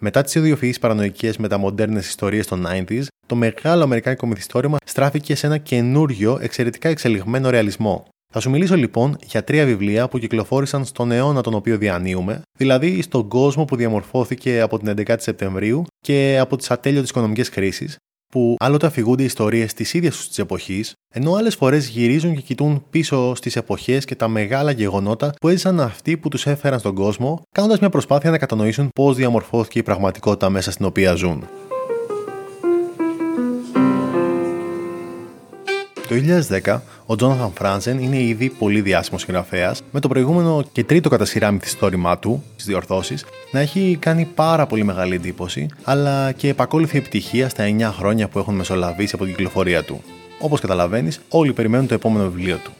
Μετά 0.00 0.22
τις 0.22 0.34
ιδιοφυείς 0.34 0.78
παρανοϊκές 0.78 1.36
μεταμοντέρνες 1.36 2.08
ιστορίες 2.08 2.46
των 2.46 2.66
90s, 2.66 3.06
το 3.28 3.34
μεγάλο 3.34 3.82
αμερικάνικο 3.82 4.26
μυθιστόρημα 4.26 4.76
στράφηκε 4.84 5.34
σε 5.34 5.46
ένα 5.46 5.58
καινούριο, 5.58 6.38
εξαιρετικά 6.40 6.88
εξελιγμένο 6.88 7.50
ρεαλισμό. 7.50 8.04
Θα 8.32 8.40
σου 8.40 8.50
μιλήσω 8.50 8.76
λοιπόν 8.76 9.16
για 9.26 9.44
τρία 9.44 9.64
βιβλία 9.64 10.08
που 10.08 10.18
κυκλοφόρησαν 10.18 10.84
στον 10.84 11.10
αιώνα 11.10 11.40
τον 11.40 11.54
οποίο 11.54 11.78
διανύουμε, 11.78 12.42
δηλαδή 12.58 13.02
στον 13.02 13.28
κόσμο 13.28 13.64
που 13.64 13.76
διαμορφώθηκε 13.76 14.60
από 14.60 14.78
την 14.78 14.94
11η 15.06 15.14
Σεπτεμβρίου 15.18 15.84
και 15.98 16.38
από 16.40 16.56
τις 16.56 16.70
ατέλειωτες 16.70 17.10
οικονομικές 17.10 17.48
κρίσεις, 17.48 17.96
που 18.32 18.56
άλλοτε 18.58 18.86
αφηγούνται 18.86 19.22
ιστορίες 19.22 19.74
της 19.74 19.94
ίδιας 19.94 20.16
τους 20.16 20.28
της 20.28 20.38
εποχής, 20.38 20.92
ενώ 21.14 21.34
άλλες 21.34 21.54
φορές 21.54 21.88
γυρίζουν 21.88 22.34
και 22.34 22.40
κοιτούν 22.40 22.84
πίσω 22.90 23.34
στις 23.34 23.56
εποχές 23.56 24.04
και 24.04 24.14
τα 24.14 24.28
μεγάλα 24.28 24.70
γεγονότα 24.70 25.32
που 25.40 25.48
έζησαν 25.48 25.80
αυτοί 25.80 26.16
που 26.16 26.28
τους 26.28 26.46
έφεραν 26.46 26.78
στον 26.78 26.94
κόσμο, 26.94 27.42
κάνοντας 27.54 27.80
μια 27.80 27.88
προσπάθεια 27.88 28.30
να 28.30 28.38
κατανοήσουν 28.38 28.88
πώς 28.94 29.16
διαμορφώθηκε 29.16 29.78
η 29.78 29.82
πραγματικότητα 29.82 30.50
μέσα 30.50 30.70
στην 30.70 30.86
οποία 30.86 31.14
ζουν. 31.14 31.48
Το 36.08 36.14
2010, 36.64 36.80
ο 37.06 37.16
Τζόναθαν 37.16 37.52
Φράνσεν 37.54 37.98
είναι 37.98 38.22
ήδη 38.22 38.48
πολύ 38.48 38.80
διάσημος 38.80 39.20
συγγραφέας, 39.20 39.82
με 39.90 40.00
το 40.00 40.08
προηγούμενο 40.08 40.64
και 40.72 40.84
τρίτο 40.84 41.08
κατά 41.08 41.24
σειρά 41.24 41.50
μυθιστόρημά 41.50 42.18
του, 42.18 42.44
τις 42.56 42.66
διορθώσεις, 42.66 43.24
να 43.50 43.60
έχει 43.60 43.96
κάνει 44.00 44.24
πάρα 44.34 44.66
πολύ 44.66 44.84
μεγάλη 44.84 45.14
εντύπωση, 45.14 45.66
αλλά 45.84 46.32
και 46.32 46.48
επακόλουθη 46.48 46.98
επιτυχία 46.98 47.48
στα 47.48 47.64
9 47.64 47.92
χρόνια 47.92 48.28
που 48.28 48.38
έχουν 48.38 48.54
μεσολαβήσει 48.54 49.14
από 49.14 49.24
την 49.24 49.34
κυκλοφορία 49.34 49.84
του. 49.84 50.02
Όπως 50.40 50.60
καταλαβαίνεις, 50.60 51.20
όλοι 51.28 51.52
περιμένουν 51.52 51.86
το 51.86 51.94
επόμενο 51.94 52.30
βιβλίο 52.30 52.56
του. 52.64 52.70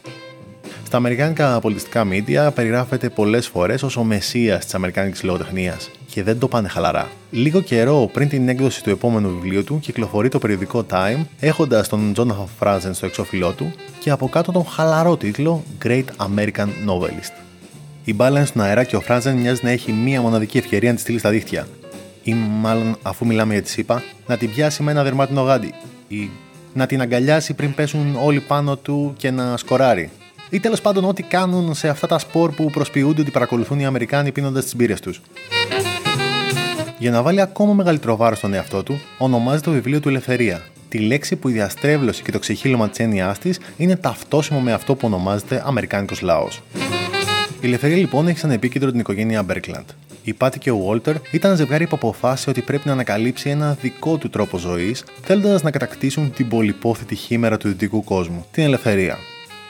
Στα 0.87 0.97
αμερικάνικα 0.97 1.61
πολιτιστικά 1.61 2.05
μίντια 2.05 2.51
περιγράφεται 2.51 3.09
πολλές 3.09 3.47
φορές 3.49 3.83
ως 3.83 3.97
ο 3.97 4.05
μεσία 4.05 4.59
της 4.59 4.75
αμερικάνικης 4.75 5.23
λογοτεχνίας 5.23 5.91
και 6.19 6.25
δεν 6.25 6.39
το 6.39 6.49
πάνε 6.49 6.69
χαλαρά. 6.69 7.09
Λίγο 7.31 7.61
καιρό 7.61 8.11
πριν 8.13 8.29
την 8.29 8.49
έκδοση 8.49 8.83
του 8.83 8.91
επόμενου 8.91 9.29
βιβλίου 9.29 9.65
του, 9.65 9.79
κυκλοφορεί 9.81 10.29
το 10.29 10.39
περιοδικό 10.39 10.87
Time, 10.91 11.25
έχοντας 11.41 11.89
τον 11.89 12.13
Jonathan 12.17 12.47
Franzen 12.61 12.91
στο 12.93 13.07
εξώφυλλό 13.07 13.53
του 13.53 13.73
και 13.99 14.11
από 14.11 14.29
κάτω 14.29 14.53
τον 14.53 14.67
χαλαρό 14.67 15.17
τίτλο 15.17 15.65
Great 15.85 16.05
American 16.17 16.67
Novelist. 16.89 17.33
Η 18.05 18.15
μπάλα 18.15 18.39
είναι 18.39 18.47
στον 18.47 18.63
αέρα 18.63 18.85
και 18.85 18.97
ο 18.97 19.03
Franzen 19.09 19.35
μοιάζει 19.37 19.61
να 19.63 19.71
έχει 19.71 19.93
μία 19.93 20.21
μοναδική 20.21 20.59
ευκαιρία 20.59 20.89
να 20.89 20.95
τη 20.95 21.01
στείλει 21.01 21.19
στα 21.19 21.31
δίχτυα. 21.31 21.69
Ή 22.23 22.35
μάλλον, 22.35 22.97
αφού 23.03 23.27
μιλάμε 23.27 23.53
για 23.53 23.63
τη 23.63 23.71
ΣΥΠΑ, 23.71 24.03
να 24.27 24.37
την 24.37 24.51
πιάσει 24.51 24.83
με 24.83 24.91
ένα 24.91 25.03
δερμάτινο 25.03 25.43
γάντι. 25.43 25.75
Ή 26.09 26.31
να 26.73 26.87
την 26.87 27.01
αγκαλιάσει 27.01 27.55
πριν 27.55 27.75
πέσουν 27.75 28.17
όλοι 28.25 28.41
πάνω 28.41 28.77
του 28.77 29.15
και 29.17 29.31
να 29.31 29.57
σκοράρει. 29.57 30.11
Ή 30.51 30.61
τέλος 30.61 30.81
πάντων 30.81 31.05
ό,τι 31.05 31.23
κάνουν 31.23 31.75
σε 31.75 31.89
αυτά 31.89 32.07
τα 32.07 32.19
σπορ 32.19 32.51
που 32.51 32.71
προσποιούνται 32.71 33.21
ότι 33.21 33.31
παρακολουθούν 33.31 33.79
οι 33.79 33.87
Αμερικάνοι 33.87 34.33
πίνοντας 34.33 34.65
τις 34.65 34.77
μπύρες 34.77 35.01
τους. 35.01 35.21
Για 36.99 37.11
να 37.11 37.23
βάλει 37.23 37.40
ακόμα 37.40 37.73
μεγαλύτερο 37.73 38.17
βάρος 38.17 38.38
στον 38.38 38.55
εαυτό 38.55 38.83
του, 38.83 39.00
ονομάζει 39.19 39.61
το 39.62 39.71
βιβλίο 39.71 40.00
του 40.00 40.09
Ελευθερία. 40.09 40.62
Τη 40.88 40.99
λέξη 40.99 41.37
που 41.37 41.49
η 41.49 41.52
διαστρέβλωση 41.52 42.23
και 42.23 42.33
το 42.33 42.38
ξεχύλωμα 42.38 42.88
της 42.88 42.99
έννοιάς 42.99 43.38
της 43.38 43.61
είναι 43.76 43.97
ταυτόσιμο 43.97 44.61
με 44.61 44.73
αυτό 44.73 44.95
που 44.95 45.07
ονομάζεται 45.07 45.62
Αμερικάνικος 45.67 46.21
λαός. 46.21 46.62
Η 47.61 47.67
ελευθερία 47.67 47.97
λοιπόν 47.97 48.28
έχει 48.28 48.38
σαν 48.38 48.50
επίκεντρο 48.50 48.90
την 48.90 49.00
οικογένεια 49.00 49.43
Μπέρκλαντ. 49.43 49.88
Η 50.23 50.33
Πάτη 50.33 50.59
και 50.59 50.71
ο 50.71 50.76
Βόλτερ 50.76 51.14
ήταν 51.31 51.57
ζευγάρι 51.57 51.87
που 51.87 51.97
αποφάσισε 51.97 52.50
ότι 52.50 52.61
πρέπει 52.62 52.87
να 52.87 52.93
ανακαλύψει 52.93 53.50
ένα 53.50 53.76
δικό 53.81 54.17
του 54.17 54.31
τρόπο 54.31 54.59
ζωής, 54.59 55.05
θέλοντας 55.23 55.62
να 55.62 55.71
κατακτήσουν 55.71 56.33
την 56.33 56.49
πολυπόθητη 56.49 57.14
χήμερα 57.14 57.57
του 57.57 57.69
δυτικού 57.69 58.05
κόσμου, 58.05 58.47
την 58.50 58.64
ελευθερία. 58.64 59.17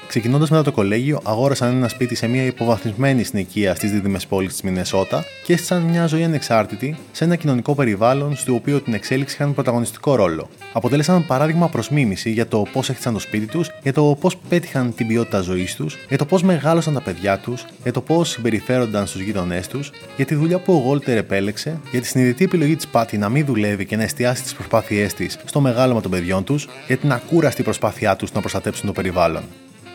Ξεκινώντας 0.08 0.50
μετά 0.50 0.62
το 0.62 0.72
κολέγιο, 0.72 1.20
αγόρασαν 1.24 1.76
ένα 1.76 1.88
σπίτι 1.88 2.14
σε 2.14 2.26
μια 2.26 2.44
υποβαθμισμένη 2.44 3.22
συνοικία 3.22 3.74
στις 3.74 3.90
δίδυμες 3.90 4.26
πόλει 4.26 4.48
της 4.48 4.62
Μινεσότα 4.62 5.24
και 5.44 5.52
έστησαν 5.52 5.82
μια 5.82 6.06
ζωή 6.06 6.24
ανεξάρτητη 6.24 6.96
σε 7.12 7.24
ένα 7.24 7.36
κοινωνικό 7.36 7.74
περιβάλλον 7.74 8.36
στο 8.36 8.54
οποίο 8.54 8.80
την 8.80 8.94
εξέλιξη 8.94 9.34
είχαν 9.34 9.54
πρωταγωνιστικό 9.54 10.14
ρόλο. 10.14 10.48
Αποτέλεσαν 10.72 11.26
παράδειγμα 11.26 11.68
προς 11.68 11.90
μίμηση 11.90 12.30
για 12.30 12.46
το 12.46 12.62
πώς 12.72 12.88
έχτισαν 12.88 13.12
το 13.12 13.18
σπίτι 13.18 13.46
τους, 13.46 13.70
για 13.82 13.92
το 13.92 14.16
πώς 14.20 14.36
πέτυχαν 14.48 14.94
την 14.94 15.06
ποιότητα 15.06 15.40
ζωής 15.40 15.74
τους, 15.74 15.96
για 16.08 16.18
το 16.18 16.24
πώς 16.24 16.42
μεγάλωσαν 16.42 16.94
τα 16.94 17.00
παιδιά 17.00 17.38
τους, 17.38 17.64
για 17.82 17.92
το 17.92 18.00
πώς 18.00 18.28
συμπεριφέρονταν 18.28 19.06
στους 19.06 19.20
γείτονέ 19.20 19.60
τους, 19.68 19.90
για 20.16 20.24
τη 20.24 20.34
δουλειά 20.34 20.58
που 20.58 20.72
ο 20.72 20.76
Γόλτερ 20.76 21.16
επέλεξε, 21.16 21.80
για 21.90 22.00
τη 22.00 22.06
συνειδητή 22.06 22.44
επιλογή 22.44 22.76
της 22.76 22.86
Πάτη 22.86 23.18
να 23.18 23.28
μην 23.28 23.44
δουλεύει 23.44 23.86
και 23.86 23.96
να 23.96 24.02
εστιάσει 24.02 24.42
τις 24.42 24.54
προσπάθειές 24.54 25.14
της 25.14 25.38
στο 25.44 25.60
μεγάλωμα 25.60 26.00
των 26.00 26.10
παιδιών 26.10 26.44
τους, 26.44 26.68
για 26.86 26.96
την 26.96 27.12
ακούραστη 27.12 27.62
προσπάθειά 27.62 28.16
τους 28.16 28.32
να 28.32 28.40
προστατέψουν 28.40 28.86
το 28.86 28.92
περιβάλλον. 28.92 29.42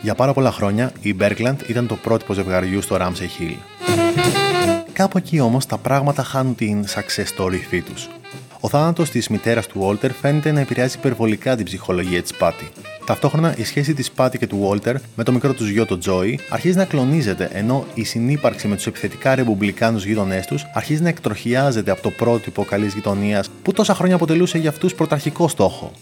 Για 0.04 0.14
πάρα 0.14 0.32
πολλά 0.32 0.52
χρόνια, 0.52 0.92
η 1.00 1.16
Bergland 1.20 1.56
ήταν 1.66 1.86
το 1.86 1.94
πρότυπο 1.94 2.32
ζευγαριού 2.32 2.82
στο 2.82 2.96
Ramsey 3.00 3.40
Hill. 3.40 3.56
Κάπου 4.92 5.18
εκεί 5.18 5.40
όμως 5.40 5.66
τα 5.66 5.78
πράγματα 5.78 6.22
χάνουν 6.22 6.54
την 6.54 6.84
success 6.84 7.42
story 7.42 7.52
υφή 7.52 7.82
του. 7.82 7.92
Ο 8.60 8.68
θάνατος 8.68 9.10
της 9.10 9.28
μητέρας 9.28 9.66
του 9.66 9.80
Walter 9.86 10.10
φαίνεται 10.20 10.52
να 10.52 10.60
επηρεάζει 10.60 10.96
υπερβολικά 10.96 11.56
την 11.56 11.64
ψυχολογία 11.64 12.22
της 12.22 12.34
Πάτη. 12.34 12.68
Ταυτόχρονα 13.06 13.56
η 13.56 13.64
σχέση 13.64 13.94
της 13.94 14.10
Πάτη 14.10 14.38
και 14.38 14.46
του 14.46 14.70
Walter 14.70 14.94
με 15.16 15.24
το 15.24 15.32
μικρό 15.32 15.52
τους 15.52 15.68
γιο 15.68 15.86
τον 15.86 15.98
Τζόι 15.98 16.38
αρχίζει 16.48 16.76
να 16.76 16.84
κλονίζεται, 16.84 17.50
ενώ 17.52 17.86
η 17.94 18.04
συνύπαρξη 18.04 18.68
με 18.68 18.74
τους 18.74 18.86
επιθετικά 18.86 19.34
ρεπουμπλικάνου 19.34 19.98
γείτονές 19.98 20.46
τους 20.46 20.66
αρχίζει 20.74 21.02
να 21.02 21.08
εκτροχιάζεται 21.08 21.90
από 21.90 22.02
το 22.02 22.10
πρότυπο 22.10 22.64
καλής 22.64 22.94
γειτονίας 22.94 23.48
που 23.62 23.72
τόσα 23.72 23.94
χρόνια 23.94 24.14
αποτελούσε 24.14 24.58
για 24.58 24.70
αυτούς 24.70 24.94
πρωταρχικό 24.94 25.48
στόχο 25.48 25.92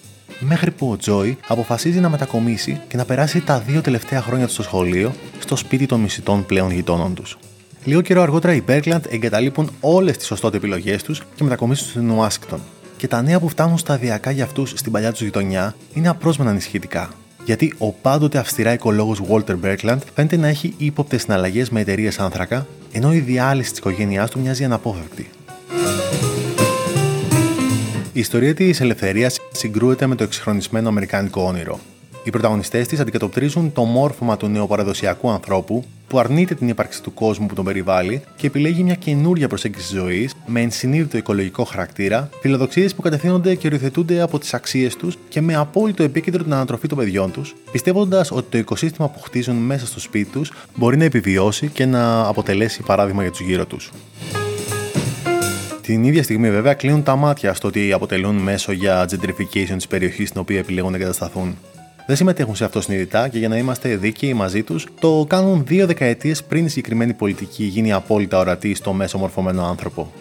μέχρι 0.44 0.70
που 0.70 0.90
ο 0.90 0.96
Τζόι 0.96 1.36
αποφασίζει 1.46 2.00
να 2.00 2.08
μετακομίσει 2.08 2.80
και 2.88 2.96
να 2.96 3.04
περάσει 3.04 3.40
τα 3.40 3.58
δύο 3.58 3.80
τελευταία 3.80 4.22
χρόνια 4.22 4.46
του 4.46 4.52
στο 4.52 4.62
σχολείο 4.62 5.12
στο 5.38 5.56
σπίτι 5.56 5.86
των 5.86 6.00
μισητών 6.00 6.46
πλέον 6.46 6.70
γειτόνων 6.70 7.14
τους. 7.14 7.38
Λίγο 7.84 8.00
καιρό 8.00 8.22
αργότερα 8.22 8.54
οι 8.54 8.62
Bergland 8.68 9.00
εγκαταλείπουν 9.08 9.70
όλες 9.80 10.16
τις 10.16 10.26
σωστότε 10.26 10.56
επιλογές 10.56 11.02
τους 11.02 11.22
και 11.34 11.44
μετακομίσουν 11.44 11.88
στην 11.88 12.10
Ουάσιγκτον. 12.10 12.60
Και 12.96 13.08
τα 13.08 13.22
νέα 13.22 13.40
που 13.40 13.48
φτάνουν 13.48 13.78
σταδιακά 13.78 14.30
για 14.30 14.44
αυτούς 14.44 14.72
στην 14.74 14.92
παλιά 14.92 15.12
τους 15.12 15.22
γειτονιά 15.22 15.74
είναι 15.94 16.08
απρόσμενα 16.08 16.50
ανησυχητικά. 16.50 17.10
Γιατί 17.44 17.74
ο 17.78 17.92
πάντοτε 17.92 18.38
αυστηρά 18.38 18.72
οικολόγος 18.72 19.22
Walter 19.28 19.56
Bergland 19.64 19.98
φαίνεται 20.14 20.36
να 20.36 20.48
έχει 20.48 20.74
ύποπτες 20.76 21.22
συναλλαγές 21.22 21.70
με 21.70 21.80
εταιρείες 21.80 22.18
άνθρακα, 22.18 22.66
ενώ 22.92 23.12
η 23.12 23.18
διάλυση 23.18 23.70
της 23.70 23.78
οικογένειάς 23.78 24.30
του 24.30 24.40
μοιάζει 24.40 24.64
αναπόφευκτη. 24.64 25.30
Η 28.14 28.20
ιστορία 28.20 28.54
της 28.54 28.80
ελευθερίας 28.80 29.38
συγκρούεται 29.52 30.06
με 30.06 30.14
το 30.14 30.24
εξυγχρονισμένο 30.24 30.88
αμερικάνικο 30.88 31.42
όνειρο. 31.42 31.80
Οι 32.24 32.30
πρωταγωνιστές 32.30 32.86
της 32.86 33.00
αντικατοπτρίζουν 33.00 33.72
το 33.72 33.84
μόρφωμα 33.84 34.36
του 34.36 34.48
νεοπαραδοσιακού 34.48 35.30
ανθρώπου 35.30 35.84
που 36.08 36.18
αρνείται 36.18 36.54
την 36.54 36.68
ύπαρξη 36.68 37.02
του 37.02 37.14
κόσμου 37.14 37.46
που 37.46 37.54
τον 37.54 37.64
περιβάλλει 37.64 38.22
και 38.36 38.46
επιλέγει 38.46 38.82
μια 38.82 38.94
καινούρια 38.94 39.48
προσέγγιση 39.48 39.96
ζωής 39.96 40.34
με 40.46 40.60
ενσυνείδητο 40.60 41.16
οικολογικό 41.16 41.64
χαρακτήρα, 41.64 42.28
φιλοδοξίες 42.40 42.94
που 42.94 43.02
κατευθύνονται 43.02 43.54
και 43.54 43.66
οριοθετούνται 43.66 44.20
από 44.20 44.38
τις 44.38 44.54
αξίες 44.54 44.96
τους 44.96 45.18
και 45.28 45.40
με 45.40 45.54
απόλυτο 45.54 46.02
επίκεντρο 46.02 46.42
την 46.42 46.52
ανατροφή 46.52 46.88
των 46.88 46.98
παιδιών 46.98 47.32
τους, 47.32 47.54
πιστεύοντας 47.72 48.30
ότι 48.30 48.46
το 48.50 48.58
οικοσύστημα 48.58 49.08
που 49.08 49.20
χτίζουν 49.20 49.56
μέσα 49.56 49.86
στο 49.86 50.00
σπίτι 50.00 50.30
τους 50.30 50.52
μπορεί 50.74 50.96
να 50.96 51.04
επιβιώσει 51.04 51.68
και 51.68 51.86
να 51.86 52.26
αποτελέσει 52.26 52.82
παράδειγμα 52.82 53.22
για 53.22 53.30
τους 53.30 53.40
γύρω 53.40 53.66
τους. 53.66 53.90
Την 55.92 56.04
ίδια 56.04 56.22
στιγμή, 56.22 56.50
βέβαια, 56.50 56.74
κλείνουν 56.74 57.02
τα 57.02 57.16
μάτια 57.16 57.54
στο 57.54 57.68
ότι 57.68 57.92
αποτελούν 57.92 58.36
μέσο 58.36 58.72
για 58.72 59.08
gentrification 59.10 59.74
της 59.76 59.86
περιοχής 59.86 60.28
στην 60.28 60.40
οποία 60.40 60.58
επιλέγουν 60.58 60.90
να 60.90 60.96
εγκατασταθούν. 60.96 61.58
Δεν 62.06 62.16
συμμετέχουν 62.16 62.54
σε 62.54 62.64
αυτό 62.64 62.80
συνειδητά 62.80 63.28
και 63.28 63.38
για 63.38 63.48
να 63.48 63.56
είμαστε 63.56 63.96
δίκαιοι 63.96 64.34
μαζί 64.34 64.62
τους, 64.62 64.86
το 65.00 65.24
κάνουν 65.28 65.64
δύο 65.66 65.86
δεκαετίες 65.86 66.42
πριν 66.42 66.64
η 66.64 66.68
συγκεκριμένη 66.68 67.12
πολιτική 67.12 67.64
γίνει 67.64 67.92
απόλυτα 67.92 68.38
ορατή 68.38 68.74
στο 68.74 68.92
μέσο 68.92 69.18
μορφωμένο 69.18 69.64
άνθρωπο. 69.64 70.12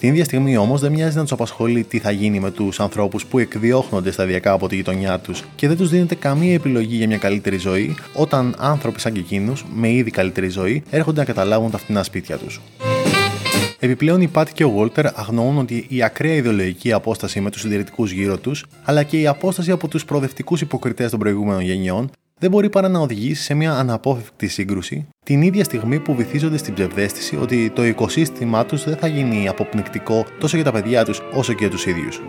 Την 0.00 0.08
ίδια 0.08 0.24
στιγμή 0.24 0.56
όμως 0.56 0.80
δεν 0.80 0.92
μοιάζει 0.92 1.16
να 1.16 1.22
τους 1.22 1.32
απασχολεί 1.32 1.84
τι 1.84 1.98
θα 1.98 2.10
γίνει 2.10 2.40
με 2.40 2.50
τους 2.50 2.80
ανθρώπους 2.80 3.26
που 3.26 3.38
εκδιώχνονται 3.38 4.10
σταδιακά 4.10 4.52
από 4.52 4.68
τη 4.68 4.76
γειτονιά 4.76 5.18
τους 5.18 5.44
και 5.56 5.68
δεν 5.68 5.76
τους 5.76 5.90
δίνεται 5.90 6.14
καμία 6.14 6.54
επιλογή 6.54 6.96
για 6.96 7.06
μια 7.06 7.18
καλύτερη 7.18 7.56
ζωή 7.56 7.94
όταν 8.14 8.54
άνθρωποι 8.58 9.00
σαν 9.00 9.12
και 9.12 9.20
εκείνους, 9.20 9.64
με 9.74 9.90
ήδη 9.90 10.10
καλύτερη 10.10 10.48
ζωή, 10.48 10.82
έρχονται 10.90 11.18
να 11.18 11.26
καταλάβουν 11.26 11.70
τα 11.70 11.78
φτηνά 11.78 12.02
σπίτια 12.02 12.36
τους. 12.36 12.60
Επιπλέον, 13.78 14.20
η 14.20 14.28
Πάτη 14.28 14.52
και 14.52 14.64
ο 14.64 14.70
Βόλτερ 14.70 15.06
αγνοούν 15.18 15.58
ότι 15.58 15.86
η 15.88 16.02
ακραία 16.02 16.34
ιδεολογική 16.34 16.92
απόσταση 16.92 17.40
με 17.40 17.50
τους 17.50 17.60
συντηρητικούς 17.60 18.10
γύρω 18.10 18.38
τους, 18.38 18.64
αλλά 18.84 19.02
και 19.02 19.20
η 19.20 19.26
απόσταση 19.26 19.70
από 19.70 19.88
τους 19.88 20.04
προοδευτικούς 20.04 20.60
υποκριτές 20.60 21.10
των 21.10 21.18
προηγούμενων 21.18 21.62
γενιών, 21.62 22.10
δεν 22.38 22.50
μπορεί 22.50 22.68
παρά 22.68 22.88
να 22.88 22.98
οδηγήσει 22.98 23.42
σε 23.42 23.54
μια 23.54 23.72
αναπόφευκτη 23.72 24.48
σύγκρουση, 24.48 25.06
την 25.24 25.42
ίδια 25.42 25.64
στιγμή 25.64 26.00
που 26.00 26.14
βυθίζονται 26.14 26.56
στην 26.56 26.74
ψευδέστηση 26.74 27.36
ότι 27.36 27.70
το 27.70 27.84
οικοσύστημά 27.84 28.66
τους 28.66 28.84
δεν 28.84 28.96
θα 28.96 29.06
γίνει 29.06 29.48
αποπνικτικό 29.48 30.26
τόσο 30.38 30.56
για 30.56 30.64
τα 30.64 30.72
παιδιά 30.72 31.04
τους 31.04 31.22
όσο 31.32 31.52
και 31.52 31.58
για 31.60 31.70
τους 31.70 31.86
ίδιους. 31.86 32.20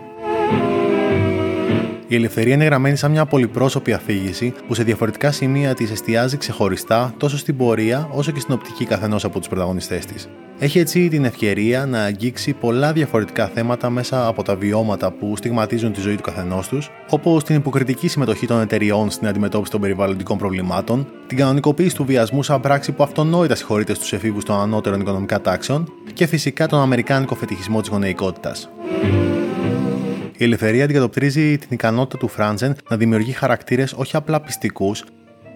Η 2.10 2.16
ελευθερία 2.16 2.54
είναι 2.54 2.66
γραμμένη 2.66 2.96
σαν 2.96 3.12
μια 3.12 3.26
πολυπρόσωπη 3.26 3.94
αφήγηση 3.94 4.54
που 4.68 4.74
σε 4.74 4.84
διαφορετικά 4.84 5.32
σημεία 5.32 5.74
της 5.74 5.92
εστιάζει 5.92 6.38
ξεχωριστά 6.38 7.14
τόσο 7.18 7.38
στην 7.38 7.58
πορεία 7.58 8.10
όσο 8.12 8.32
και 8.32 8.40
στην 8.40 8.54
οπτική 8.54 8.86
καθενός 8.86 9.24
από 9.24 9.40
τους 9.40 9.48
πρωταγωνιστές 9.48 10.06
της. 10.06 10.30
Έχει 10.60 10.80
έτσι 10.80 11.08
την 11.08 11.26
ευκαιρία 11.26 11.86
να 11.86 12.04
αγγίξει 12.04 12.54
πολλά 12.54 12.94
διαφορετικά 12.94 13.48
θέματα 13.48 13.90
μέσα 13.90 14.28
από 14.28 14.44
τα 14.44 14.56
βιώματα 14.56 15.12
που 15.12 15.36
στιγματίζουν 15.36 15.94
τη 15.94 16.02
ζωή 16.02 16.16
του 16.16 16.22
καθενός 16.22 16.68
τους, 16.68 16.90
όπως 17.10 17.44
την 17.44 17.56
υποκριτική 17.56 18.08
συμμετοχή 18.08 18.48
των 18.48 18.62
εταιριών 18.62 19.10
στην 19.10 19.28
αντιμετώπιση 19.28 19.72
των 19.72 19.82
περιβαλλοντικών 19.82 20.38
προβλημάτων, 20.38 21.08
την 21.28 21.38
κανονικοποίηση 21.38 21.96
του 21.96 22.06
βιασμού 22.06 22.44
σαν 22.44 22.62
πράξη 22.62 22.92
που 22.92 23.04
αυτονόητα 23.04 23.56
συγχωρείται 23.56 23.94
στους 23.94 24.14
εφήβους 24.14 24.44
των 24.44 24.60
ανώτερων 24.60 25.00
οικονομικά 25.00 25.42
τάξεων 25.42 25.92
και 26.14 26.26
φυσικά 26.26 26.68
τον 26.68 26.80
αμερικάνικο 26.80 27.36
φετιχισμό 27.36 27.80
της 27.80 27.90
γονεϊκότητας. 27.90 28.70
Η 30.40 30.44
ελευθερία 30.44 30.84
αντικατοπτρίζει 30.84 31.58
την 31.58 31.70
ικανότητα 31.70 32.18
του 32.18 32.28
Φράντζεν 32.28 32.76
να 32.90 32.98
δημιουργεί 32.98 33.32
χαρακτήρες 33.32 33.94
όχι 33.94 34.16
απλά 34.16 34.42
πιστικούς, 34.42 35.04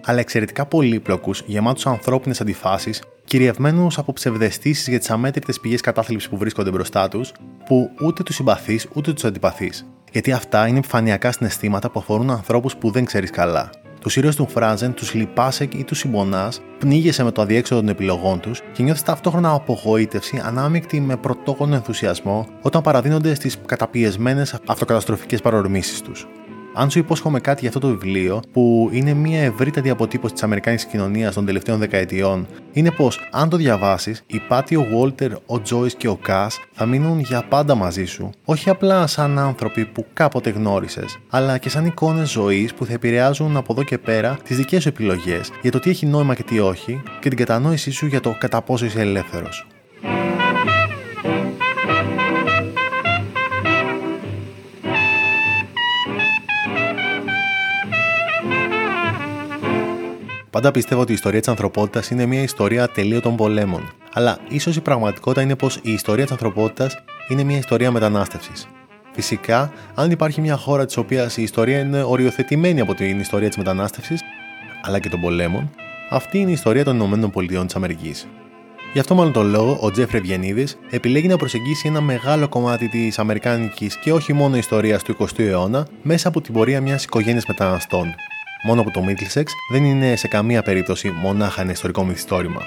αλλά 0.04 0.20
εξαιρετικά 0.20 0.66
πολύπλοκους, 0.66 1.42
γεμάτους 1.46 1.86
ανθρώπινες 1.86 2.40
αντιφάσεις, 2.40 3.02
κυριευμένους 3.24 3.98
από 3.98 4.12
ψευδεστήσεις 4.12 4.88
για 4.88 4.98
τις 4.98 5.10
αμέτρητες 5.10 5.60
πηγές 5.60 5.80
κατάθλιψης 5.80 6.28
που 6.28 6.36
βρίσκονται 6.36 6.70
μπροστά 6.70 7.08
τους, 7.08 7.32
που 7.66 7.90
ούτε 8.00 8.22
τους 8.22 8.34
συμπαθείς 8.34 8.88
ούτε 8.94 9.12
τους 9.12 9.24
αντιπαθείς. 9.24 9.86
Γιατί 10.12 10.32
αυτά 10.32 10.66
είναι 10.66 10.78
επιφανειακά 10.78 11.32
συναισθήματα 11.32 11.90
που 11.90 11.98
αφορούν 11.98 12.30
ανθρώπους 12.30 12.76
που 12.76 12.90
δεν 12.90 13.04
ξέρεις 13.04 13.30
καλά. 13.30 13.70
Τους 14.02 14.16
ήρωες 14.16 14.36
του 14.36 14.48
Φράζεν 14.48 14.94
τους 14.94 15.14
λυπάσαι 15.14 15.68
ή 15.76 15.84
τους 15.84 15.98
συμπονά, 15.98 16.52
πνίγεσαι 16.78 17.24
με 17.24 17.30
το 17.30 17.42
αδιέξοδο 17.42 17.80
των 17.80 17.90
επιλογών 17.90 18.40
τους 18.40 18.60
και 18.72 18.82
νιώθεις 18.82 19.02
ταυτόχρονα 19.02 19.52
απογοήτευση 19.52 20.40
ανάμεικτη 20.44 21.00
με 21.00 21.16
πρωτόγονο 21.16 21.74
ενθουσιασμό 21.74 22.46
όταν 22.62 22.82
παραδίνονται 22.82 23.34
στις 23.34 23.58
καταπιεσμένες 23.66 24.58
αυτοκαταστροφικές 24.66 25.40
παρορμήσεις 25.40 26.02
τους. 26.02 26.26
Αν 26.74 26.90
σου 26.90 26.98
υπόσχομαι 26.98 27.40
κάτι 27.40 27.60
για 27.60 27.68
αυτό 27.68 27.80
το 27.80 27.88
βιβλίο, 27.88 28.42
που 28.52 28.88
είναι 28.92 29.14
μια 29.14 29.40
ευρύτατη 29.40 29.90
αποτύπωση 29.90 30.32
της 30.32 30.42
Αμερικάνικης 30.42 30.84
κοινωνίας 30.84 31.34
των 31.34 31.46
τελευταίων 31.46 31.78
δεκαετιών, 31.78 32.46
είναι 32.72 32.90
πως 32.90 33.20
αν 33.30 33.48
το 33.48 33.56
διαβάσεις, 33.56 34.22
η 34.26 34.38
Πάτη, 34.48 34.76
ο 34.76 34.86
Βόλτερ, 34.90 35.32
ο 35.46 35.60
Τζόις 35.62 35.94
και 35.94 36.08
ο 36.08 36.16
Κάς 36.16 36.60
θα 36.72 36.86
μείνουν 36.86 37.20
για 37.20 37.44
πάντα 37.48 37.74
μαζί 37.74 38.04
σου. 38.04 38.30
Όχι 38.44 38.70
απλά 38.70 39.06
σαν 39.06 39.38
άνθρωποι 39.38 39.84
που 39.84 40.06
κάποτε 40.12 40.50
γνώρισες, 40.50 41.18
αλλά 41.30 41.58
και 41.58 41.68
σαν 41.68 41.86
εικόνες 41.86 42.30
ζωής 42.30 42.74
που 42.74 42.84
θα 42.84 42.92
επηρεάζουν 42.92 43.56
από 43.56 43.72
εδώ 43.72 43.82
και 43.82 43.98
πέρα 43.98 44.38
τις 44.44 44.56
δικές 44.56 44.82
σου 44.82 44.88
επιλογές 44.88 45.50
για 45.62 45.70
το 45.70 45.78
τι 45.78 45.90
έχει 45.90 46.06
νόημα 46.06 46.34
και 46.34 46.42
τι 46.42 46.60
όχι, 46.60 47.02
και 47.20 47.28
την 47.28 47.38
κατανόησή 47.38 47.90
σου 47.90 48.06
για 48.06 48.20
το 48.20 48.36
κατά 48.38 48.62
πόσο 48.62 48.84
είσαι 48.84 49.00
ελεύθερος. 49.00 49.66
Πάντα 60.52 60.70
πιστεύω 60.70 61.00
ότι 61.00 61.10
η 61.10 61.14
ιστορία 61.14 61.38
της 61.38 61.48
ανθρωπότητας 61.48 62.10
είναι 62.10 62.26
μια 62.26 62.42
ιστορία 62.42 62.82
ατελείωτων 62.82 63.36
πολέμων. 63.36 63.92
Αλλά 64.12 64.38
ίσως 64.48 64.76
η 64.76 64.80
πραγματικότητα 64.80 65.42
είναι 65.42 65.56
πως 65.56 65.76
η 65.82 65.92
ιστορία 65.92 66.22
της 66.22 66.32
ανθρωπότητας 66.32 66.98
είναι 67.28 67.42
μια 67.42 67.58
ιστορία 67.58 67.90
μετανάστευσης. 67.90 68.68
Φυσικά, 69.12 69.72
αν 69.94 70.10
υπάρχει 70.10 70.40
μια 70.40 70.56
χώρα 70.56 70.86
της 70.86 70.96
οποίας 70.96 71.36
η 71.36 71.42
ιστορία 71.42 71.78
είναι 71.78 72.02
οριοθετημένη 72.02 72.80
από 72.80 72.94
την 72.94 73.20
ιστορία 73.20 73.48
της 73.48 73.56
μετανάστευσης, 73.56 74.20
αλλά 74.82 74.98
και 74.98 75.08
των 75.08 75.20
πολέμων, 75.20 75.70
αυτή 76.10 76.38
είναι 76.38 76.50
η 76.50 76.52
ιστορία 76.52 76.84
των 76.84 77.22
ΗΠΑ. 77.22 77.66
Γι' 78.92 78.98
αυτό 78.98 79.14
μάλλον 79.14 79.32
τον 79.32 79.50
λόγο 79.50 79.78
ο 79.80 79.90
Τζέφρε 79.90 80.20
Βιενίδη 80.20 80.66
επιλέγει 80.90 81.28
να 81.28 81.36
προσεγγίσει 81.36 81.88
ένα 81.88 82.00
μεγάλο 82.00 82.48
κομμάτι 82.48 82.88
της 82.88 83.18
Αμερικάνικη 83.18 83.90
και 84.02 84.12
όχι 84.12 84.32
μόνο 84.32 84.56
ιστορίας 84.56 85.02
του 85.02 85.16
20ου 85.18 85.38
αιώνα 85.38 85.86
μέσα 86.02 86.28
από 86.28 86.40
την 86.40 86.54
πορεία 86.54 86.80
μιας 86.80 87.04
οικογένειας 87.04 87.44
μεταναστών. 87.46 88.14
Μόνο 88.64 88.82
που 88.82 88.90
το 88.90 89.04
Middlesex 89.08 89.44
δεν 89.70 89.84
είναι 89.84 90.16
σε 90.16 90.28
καμία 90.28 90.62
περίπτωση 90.62 91.10
μονάχα 91.10 91.60
ένα 91.60 91.70
ιστορικό 91.72 92.04
μυθιστόρημα. 92.04 92.60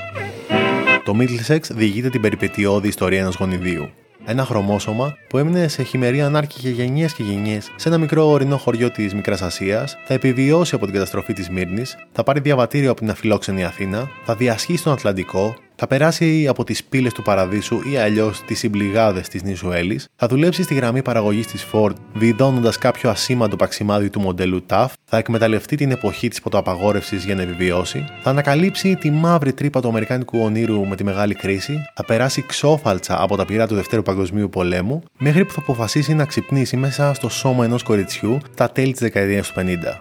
Το 1.03 1.13
Middlesex 1.19 1.59
διηγείται 1.71 2.09
την 2.09 2.21
περιπετειώδη 2.21 2.87
ιστορία 2.87 3.19
ενός 3.19 3.35
γονιδίου. 3.35 3.89
Ένα 4.25 4.45
χρωμόσωμα 4.45 5.17
που 5.29 5.37
έμεινε 5.37 5.67
σε 5.67 5.83
χειμερή 5.83 6.21
ανάρκη 6.21 6.59
για 6.59 6.71
γενιές 6.71 7.13
και 7.13 7.23
γενιές 7.23 7.71
σε 7.75 7.87
ένα 7.87 7.97
μικρό 7.97 8.29
ορεινό 8.29 8.57
χωριό 8.57 8.91
της 8.91 9.13
Μικράς 9.13 9.41
Ασίας, 9.41 9.97
θα 10.05 10.13
επιβιώσει 10.13 10.75
από 10.75 10.85
την 10.85 10.93
καταστροφή 10.93 11.33
της 11.33 11.49
Μύρνης, 11.49 11.97
θα 12.11 12.23
πάρει 12.23 12.39
διαβατήριο 12.39 12.91
από 12.91 12.99
την 12.99 13.09
αφιλόξενη 13.09 13.63
Αθήνα, 13.63 14.09
θα 14.23 14.35
διασχίσει 14.35 14.83
τον 14.83 14.93
Ατλαντικό, 14.93 15.55
θα 15.75 15.87
περάσει 15.87 16.47
από 16.47 16.63
τις 16.63 16.83
πύλες 16.83 17.13
του 17.13 17.21
Παραδείσου 17.21 17.81
ή 17.91 17.97
αλλιώς 17.97 18.41
τις 18.45 18.59
συμπληγάδες 18.59 19.27
της 19.27 19.43
νήσου 19.43 19.71
Έλλης, 19.71 20.07
θα 20.15 20.27
δουλέψει 20.27 20.63
στη 20.63 20.73
γραμμή 20.73 21.01
παραγωγής 21.01 21.47
της 21.47 21.65
Ford, 21.71 21.93
βιδώνοντας 22.13 22.77
κάποιο 22.77 23.09
ασήμαντο 23.09 23.55
παξιμάδι 23.55 24.09
του 24.09 24.19
μοντέλου 24.19 24.65
TAF, 24.69 24.87
θα 25.05 25.17
εκμεταλλευτεί 25.17 25.75
την 25.75 25.91
εποχή 25.91 26.27
της 26.27 26.41
ποτοαπαγόρευσης 26.41 27.25
για 27.25 27.35
να 27.35 27.41
επιβιώσει, 27.41 28.05
θα 28.21 28.29
ανακαλύψει 28.29 28.95
τη 28.95 29.11
μαύρη 29.11 29.53
τρύπα 29.53 29.81
του 29.81 29.87
Αμερικάνικου 29.87 30.39
ονείρου 30.39 30.87
με 30.87 30.95
τη 30.95 31.03
μεγάλη 31.03 31.33
κρίση, 31.33 31.85
θα 31.93 32.05
περάσει 32.05 32.41
ξόφαλτσα 32.41 33.21
από 33.21 33.35
τα 33.35 33.45
πυρά 33.45 33.67
του 33.67 33.75
Δευτέρου 33.75 34.01
Παγκοσμίου 34.01 34.49
Πολέμου, 34.49 35.03
μέχρι 35.17 35.45
που 35.45 35.53
θα 35.53 35.59
αποφασίσει 35.59 36.13
να 36.13 36.25
ξυπνήσει 36.25 36.77
μέσα 36.77 37.13
στο 37.13 37.29
σώμα 37.29 37.65
ενός 37.65 37.83
κοριτσιού 37.83 38.37
τα 38.55 38.69
τέλη 38.69 38.91
της 38.91 39.01
δεκαετίας 39.01 39.47
του 39.47 39.53
50. 39.59 39.99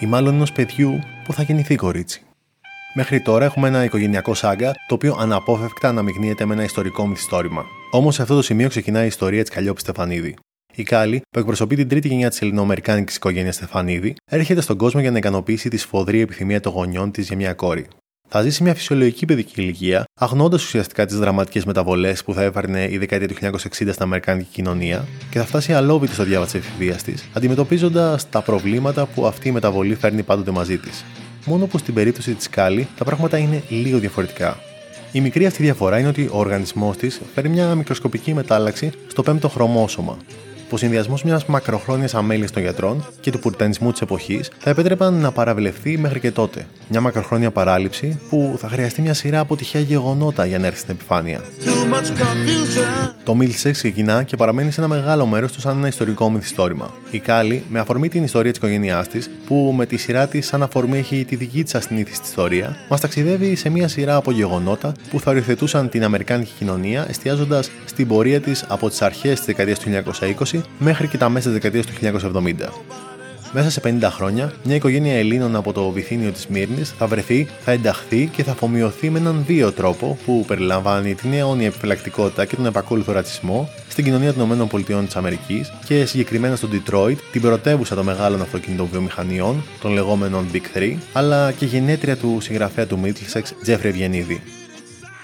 Ή 0.00 0.06
μάλλον 0.06 0.34
ενός 0.34 0.52
παιδιού 0.52 0.98
που 1.24 1.32
θα 1.32 1.42
γεννηθεί 1.42 1.74
κορίτσι. 1.74 2.22
Μέχρι 2.94 3.20
τώρα 3.20 3.44
έχουμε 3.44 3.68
ένα 3.68 3.84
οικογενειακό 3.84 4.34
σάγκα 4.34 4.72
το 4.88 4.94
οποίο 4.94 5.16
αναπόφευκτα 5.18 5.88
αναμειγνύεται 5.88 6.44
με 6.44 6.54
ένα 6.54 6.62
ιστορικό 6.62 7.06
μυθιστόρημα. 7.06 7.64
Όμως 7.90 8.14
σε 8.14 8.22
αυτό 8.22 8.34
το 8.34 8.42
σημείο 8.42 8.68
ξεκινάει 8.68 9.04
η 9.04 9.06
ιστορία 9.06 9.42
της 9.42 9.50
Καλλιόπης 9.50 9.82
Στεφανίδη. 9.82 10.36
Η 10.74 10.82
Κάλλη, 10.82 11.20
που 11.30 11.38
εκπροσωπεί 11.38 11.76
την 11.76 11.88
τρίτη 11.88 12.08
γενιά 12.08 12.28
της 12.28 12.40
ελληνοαμερικάνικης 12.40 13.16
οικογένειας 13.16 13.54
Στεφανίδη, 13.54 14.14
έρχεται 14.30 14.60
στον 14.60 14.76
κόσμο 14.76 15.00
για 15.00 15.10
να 15.10 15.18
ικανοποιήσει 15.18 15.68
τη 15.68 15.76
σφοδρή 15.76 16.20
επιθυμία 16.20 16.60
των 16.60 16.72
γονιών 16.72 17.10
της 17.10 17.26
για 17.26 17.36
μια 17.36 17.54
κόρη. 17.54 17.86
Θα 18.28 18.42
ζήσει 18.42 18.62
μια 18.62 18.74
φυσιολογική 18.74 19.26
παιδική 19.26 19.60
ηλικία, 19.60 20.04
αγνώντας 20.20 20.64
ουσιαστικά 20.64 21.06
τις 21.06 21.18
δραματικές 21.18 21.64
μεταβολές 21.64 22.24
που 22.24 22.34
θα 22.34 22.42
έφερνε 22.42 22.86
η 22.90 22.98
δεκαετία 22.98 23.28
του 23.28 23.34
1960 23.34 23.56
στην 23.70 23.94
Αμερικάνικη 23.98 24.48
κοινωνία 24.52 25.06
και 25.30 25.38
θα 25.38 25.44
φτάσει 25.44 25.72
αλόβητη 25.72 26.14
στο 26.14 26.24
διάβα 26.24 26.44
της 26.44 26.54
εφηβείας 26.54 27.02
της, 27.02 27.28
αντιμετωπίζοντας 27.32 28.28
τα 28.28 28.42
προβλήματα 28.42 29.06
που 29.06 29.26
αυτή 29.26 29.48
η 29.48 29.52
μεταβολή 29.52 29.94
φέρνει 29.94 30.22
πάντοτε 30.22 30.50
μαζί 30.50 30.78
της 30.78 31.04
μόνο 31.44 31.66
που 31.66 31.78
στην 31.78 31.94
περίπτωση 31.94 32.34
της 32.34 32.48
Κάλλη 32.48 32.88
τα 32.96 33.04
πράγματα 33.04 33.38
είναι 33.38 33.62
λίγο 33.68 33.98
διαφορετικά. 33.98 34.58
Η 35.12 35.20
μικρή 35.20 35.46
αυτή 35.46 35.62
διαφορά 35.62 35.98
είναι 35.98 36.08
ότι 36.08 36.28
ο 36.32 36.38
οργανισμός 36.38 36.96
της 36.96 37.20
φέρει 37.34 37.48
μια 37.48 37.74
μικροσκοπική 37.74 38.34
μετάλλαξη 38.34 38.90
στο 39.06 39.22
πέμπτο 39.22 39.48
χρωμόσωμα, 39.48 40.16
που 40.16 40.49
ο 40.74 40.76
συνδυασμός 40.76 41.22
μιας 41.22 41.46
μακροχρόνιας 41.46 42.14
αμέλειας 42.14 42.50
των 42.50 42.62
γιατρών 42.62 43.06
και 43.20 43.30
του 43.30 43.38
πουρτανισμού 43.38 43.92
της 43.92 44.00
εποχής 44.00 44.50
θα 44.58 44.70
επέτρεπαν 44.70 45.14
να 45.14 45.32
παραβλεφθεί 45.32 45.98
μέχρι 45.98 46.20
και 46.20 46.30
τότε. 46.30 46.66
Μια 46.88 47.00
μακροχρόνια 47.00 47.50
παράληψη 47.50 48.20
που 48.28 48.54
θα 48.58 48.68
χρειαστεί 48.68 49.02
μια 49.02 49.14
σειρά 49.14 49.40
από 49.40 49.56
τυχαία 49.56 49.82
γεγονότα 49.82 50.46
για 50.46 50.58
να 50.58 50.66
έρθει 50.66 50.78
στην 50.78 50.94
επιφάνεια. 50.94 51.40
Το 53.24 53.36
Milsex 53.40 53.70
ξεκινά 53.72 54.22
και 54.22 54.36
παραμένει 54.36 54.70
σε 54.70 54.80
ένα 54.80 54.88
μεγάλο 54.88 55.26
μέρος 55.26 55.52
του 55.52 55.60
σαν 55.60 55.76
ένα 55.76 55.88
ιστορικό 55.88 56.30
μυθιστόρημα. 56.30 56.90
Η 57.10 57.18
Κάλλη, 57.18 57.64
με 57.68 57.78
αφορμή 57.78 58.08
την 58.08 58.24
ιστορία 58.24 58.50
της 58.50 58.60
οικογένειάς 58.60 59.08
της, 59.08 59.30
που 59.46 59.74
με 59.76 59.86
τη 59.86 59.96
σειρά 59.96 60.26
της 60.26 60.46
σαν 60.46 60.62
αφορμή 60.62 60.98
έχει 60.98 61.24
τη 61.24 61.36
δική 61.36 61.62
της 61.62 61.74
ασυνήθιστη 61.74 62.26
ιστορία, 62.28 62.76
μας 62.88 63.00
ταξιδεύει 63.00 63.54
σε 63.54 63.68
μια 63.68 63.88
σειρά 63.88 64.16
από 64.16 64.30
γεγονότα 64.30 64.92
που 65.10 65.20
θα 65.20 65.30
οριοθετούσαν 65.30 65.88
την 65.88 66.04
Αμερικάνικη 66.04 66.52
κοινωνία, 66.58 67.06
εστιάζοντας 67.08 67.70
στην 67.84 68.08
πορεία 68.08 68.40
της 68.40 68.64
από 68.68 68.88
τις 68.88 69.02
αρχές 69.02 69.36
της 69.36 69.46
δεκαετίας 69.46 69.78
του 69.78 69.88
1920 70.50 70.59
μέχρι 70.78 71.08
και 71.08 71.18
τα 71.18 71.28
μέσα 71.28 71.50
της 71.50 71.60
δεκαετίας 71.60 71.86
του 71.86 71.92
1970. 71.92 72.90
Μέσα 73.52 73.70
σε 73.70 73.80
50 73.84 74.08
χρόνια, 74.10 74.52
μια 74.64 74.74
οικογένεια 74.74 75.14
Ελλήνων 75.14 75.56
από 75.56 75.72
το 75.72 75.90
βυθύνιο 75.90 76.30
της 76.30 76.46
Μύρνης 76.46 76.94
θα 76.98 77.06
βρεθεί, 77.06 77.48
θα 77.60 77.72
ενταχθεί 77.72 78.26
και 78.26 78.42
θα 78.42 78.50
αφομοιωθεί 78.50 79.10
με 79.10 79.18
έναν 79.18 79.44
βίο 79.46 79.72
τρόπο 79.72 80.18
που 80.24 80.44
περιλαμβάνει 80.46 81.14
την 81.14 81.32
αιώνια 81.32 81.66
επιφυλακτικότητα 81.66 82.44
και 82.44 82.56
τον 82.56 82.66
επακόλουθο 82.66 83.12
ρατσισμό 83.12 83.68
στην 83.88 84.04
κοινωνία 84.04 84.32
των 84.32 84.50
ΗΠΑ 84.50 85.08
και 85.84 86.04
συγκεκριμένα 86.04 86.56
στο 86.56 86.68
Detroit, 86.72 87.16
την 87.32 87.40
πρωτεύουσα 87.40 87.94
των 87.94 88.04
μεγάλων 88.04 88.40
αυτοκινητοβιομηχανιών, 88.40 89.62
των 89.80 89.92
λεγόμενων 89.92 90.46
Big 90.52 90.78
3, 90.78 90.96
αλλά 91.12 91.52
και 91.52 91.66
γενέτρια 91.66 92.16
του 92.16 92.38
συγγραφέα 92.40 92.86
του 92.86 93.00
Middlesex, 93.04 93.70
Jeffrey 93.70 93.90
Βιενίδη. 93.92 94.42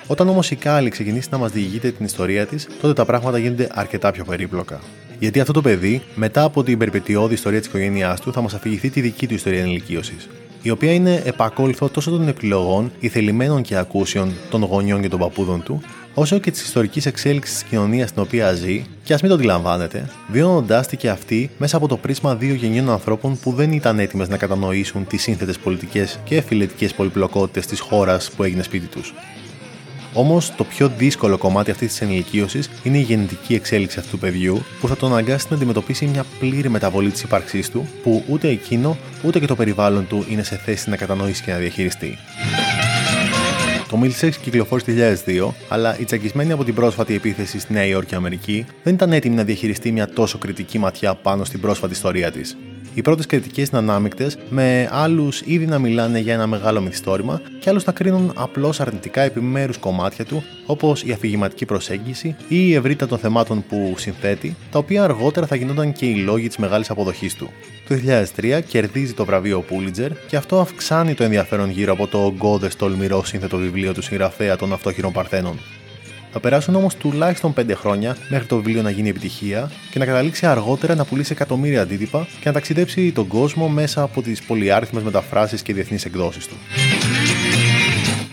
Όταν 0.07 0.29
όμως 0.29 0.51
η 0.51 0.57
Κάλλη 0.57 0.91
ξεκινήσει 0.91 1.29
να 1.31 1.39
μας 1.39 1.51
διηγείται 1.51 1.91
την 1.91 2.05
ιστορία 2.05 2.47
της, 2.47 2.69
τότε 2.81 2.93
τα 2.93 3.05
πράγματα 3.05 3.39
γίνονται 3.39 3.69
αρκετά 3.75 4.11
πιο 4.11 4.25
περίπλοκα. 4.25 4.81
Γιατί 5.19 5.41
αυτό 5.41 5.53
το 5.53 5.61
παιδί, 5.61 6.03
μετά 6.15 6.43
από 6.43 6.63
την 6.63 6.79
περιπετειώδη 6.79 7.35
ιστορία 7.35 7.59
της 7.59 7.69
οικογένειάς 7.69 8.21
του, 8.21 8.33
θα 8.33 8.41
μας 8.41 8.55
αφηγηθεί 8.55 8.91
τη 8.91 9.01
δική 9.01 9.27
του 9.27 9.35
ιστορία 9.35 9.61
ενηλικίωσης. 9.61 10.29
Η 10.63 10.71
οποία 10.71 10.93
είναι 10.93 11.23
επακόλουθο 11.25 11.89
τόσο 11.89 12.11
των 12.11 12.29
επιλογών, 12.29 12.93
ηθελημένων 13.01 13.63
και 13.63 13.77
ακούσεων 13.77 14.33
των 14.51 14.63
γονιών 14.63 15.01
και 15.01 15.09
των 15.09 15.19
παππούδων 15.19 15.63
του, 15.63 15.83
όσο 16.15 16.39
και 16.39 16.51
της 16.51 16.63
ιστορικής 16.63 17.07
εξέλιξης 17.07 17.55
της 17.55 17.69
κοινωνίας 17.69 18.09
στην 18.09 18.23
οποία 18.23 18.53
ζει, 18.53 18.85
και 19.03 19.15
ας 19.15 19.21
μην 19.21 19.31
το 19.31 19.37
αντιλαμβάνεται, 19.37 20.11
βιώνοντάς 20.29 20.87
τη 20.87 20.97
και 20.97 21.09
αυτή 21.09 21.51
μέσα 21.59 21.77
από 21.77 21.89
το 21.89 21.97
πρίσμα 21.97 22.35
δύο 22.35 22.55
γενιών 22.55 22.91
ανθρώπων 22.91 23.39
που 23.39 23.53
δεν 23.53 23.73
ήταν 23.73 23.99
έτοιμες 23.99 24.29
να 24.29 24.37
κατανοήσουν 24.37 25.07
τις 25.07 25.23
σύνθετες 25.23 25.59
πολιτικές 25.59 26.19
και 26.25 26.41
φιλετικές 26.41 26.95
πολυπλοκότητες 26.95 27.67
της 27.67 27.81
χώρας 27.81 28.31
που 28.31 28.43
έγινε 28.43 28.63
σπίτι 28.63 28.87
τους. 28.87 29.15
Όμως 30.17 30.55
το 30.55 30.65
πιο 30.65 30.89
δύσκολο 30.89 31.39
κομμάτι 31.39 31.71
αυτής 31.71 31.89
της 31.89 32.01
ενηλικίωσης 32.01 32.71
είναι 32.83 32.99
η 32.99 33.01
γενετική 33.01 33.55
εξέλιξη 33.55 33.99
αυτού 33.99 34.11
του 34.11 34.19
παιδιού 34.19 34.63
που 34.81 34.89
θα 34.89 34.97
τον 34.97 35.13
αναγκάσει 35.13 35.47
να 35.51 35.57
αντιμετωπίσει 35.57 36.07
μια 36.07 36.25
πλήρη 36.39 36.69
μεταβολή 36.69 37.11
της 37.11 37.23
ύπαρξής 37.23 37.71
του 37.71 37.89
που 38.03 38.25
ούτε 38.29 38.49
εκείνο 38.49 38.97
ούτε 39.25 39.39
και 39.39 39.47
το 39.47 39.57
περιβάλλον 39.57 40.07
του 40.07 40.25
είναι 40.29 40.43
σε 40.43 40.57
θέση 40.57 40.91
να 40.91 40.97
κατανοήσει 40.97 41.43
και 41.43 41.51
να 41.53 41.57
διαχειριστεί. 41.59 42.19
Το 43.89 44.01
Milsex 44.03 44.31
κυκλοφόρησε 44.43 45.17
το 45.25 45.33
2002, 45.33 45.53
αλλά 45.69 45.99
η 45.99 46.05
τσακισμένη 46.05 46.53
από 46.53 46.65
την 46.65 46.75
πρόσφατη 46.75 47.15
επίθεση 47.15 47.59
στη 47.59 47.73
Νέα 47.73 47.85
Υόρκη 47.85 48.15
Αμερική 48.15 48.67
δεν 48.83 48.95
ήταν 48.95 49.13
έτοιμη 49.13 49.35
να 49.35 49.45
διαχειριστεί 49.45 49.93
μια 49.93 50.09
τόσο 50.09 50.39
κριτική 50.39 50.79
ματιά 50.79 51.15
πάνω 51.15 51.45
στην 51.45 51.61
πρόσφατη 51.61 51.93
ιστορία 51.93 52.31
της. 52.31 52.57
Οι 52.97 53.03
πρώτες 53.03 53.27
κριτικές 53.27 53.69
είναι 53.69 53.79
ανάμεικτες, 53.79 54.39
με 54.49 54.89
άλλους 54.93 55.41
ήδη 55.45 55.67
να 55.67 55.79
μιλάνε 55.79 56.19
για 56.19 56.35
ένα 56.35 56.47
μεγάλο 56.47 56.81
μυθιστόρημα 56.81 57.41
και 57.61 57.71
άλλους 57.71 57.85
να 57.85 57.93
κρίνουν 57.93 58.33
απλώς 58.35 58.81
αρνητικά 58.81 59.21
επιμέρους 59.21 59.79
κομμάτια 59.79 60.25
του, 60.25 60.43
όπως 60.67 61.03
η 61.03 61.13
αφηγηματική 61.13 61.65
προσέγγιση 61.65 62.37
ή 62.49 62.69
η 62.69 62.75
ευρύτητα 62.75 63.07
των 63.07 63.19
θεμάτων 63.19 63.65
που 63.69 63.95
συνθέτει, 63.97 64.57
τα 64.71 64.79
οποία 64.79 65.05
αργότερα 65.05 65.47
θα 65.47 65.57
γινόταν 65.57 65.93
και 65.93 66.07
οι 66.07 66.15
λόγοι 66.15 66.47
της 66.47 66.57
μεγάλης 66.57 66.91
αποδοχής 66.91 67.35
του. 67.35 67.51
Το 67.89 67.95
2003 68.37 68.61
κερδίζει 68.69 69.13
το 69.13 69.25
βραβείο 69.25 69.65
Pulitzer 69.71 70.11
και 70.29 70.37
αυτό 70.37 70.61
αυξάνει 70.61 71.15
το 71.15 71.25
ενδιαφέρον 71.25 71.71
γύρω 71.71 71.93
από 71.93 72.07
το 72.07 72.25
ογκώδε 72.25 72.71
τολμηρό 72.77 73.25
σύνθετο 73.25 73.57
βιβλίο 73.57 73.93
του 73.93 74.03
συγγραφέα 74.03 74.57
των 74.57 74.73
Αυτόχειρων 74.73 75.13
Παρθένων. 75.13 75.59
Θα 76.33 76.41
περάσουν 76.41 76.75
όμως 76.75 76.95
τουλάχιστον 76.95 77.55
5 77.57 77.73
χρόνια 77.75 78.17
μέχρι 78.29 78.47
το 78.47 78.57
βιβλίο 78.57 78.83
να 78.83 78.91
γίνει 78.91 79.09
επιτυχία 79.09 79.71
και 79.91 79.99
να 79.99 80.05
καταλήξει 80.05 80.47
αργότερα 80.47 80.95
να 80.95 81.05
πουλήσει 81.05 81.33
εκατομμύρια 81.33 81.83
αντίτυπα 81.83 82.27
και 82.41 82.43
να 82.45 82.53
ταξιδέψει 82.53 83.13
τον 83.13 83.27
κόσμο 83.27 83.69
μέσα 83.69 84.03
από 84.03 84.23
τις 84.23 84.43
πολυάριθμες 84.43 85.03
μεταφράσεις 85.03 85.63
και 85.63 85.73
διεθνείς 85.75 86.05
εκδόσεις 86.05 86.47
του. 86.47 86.55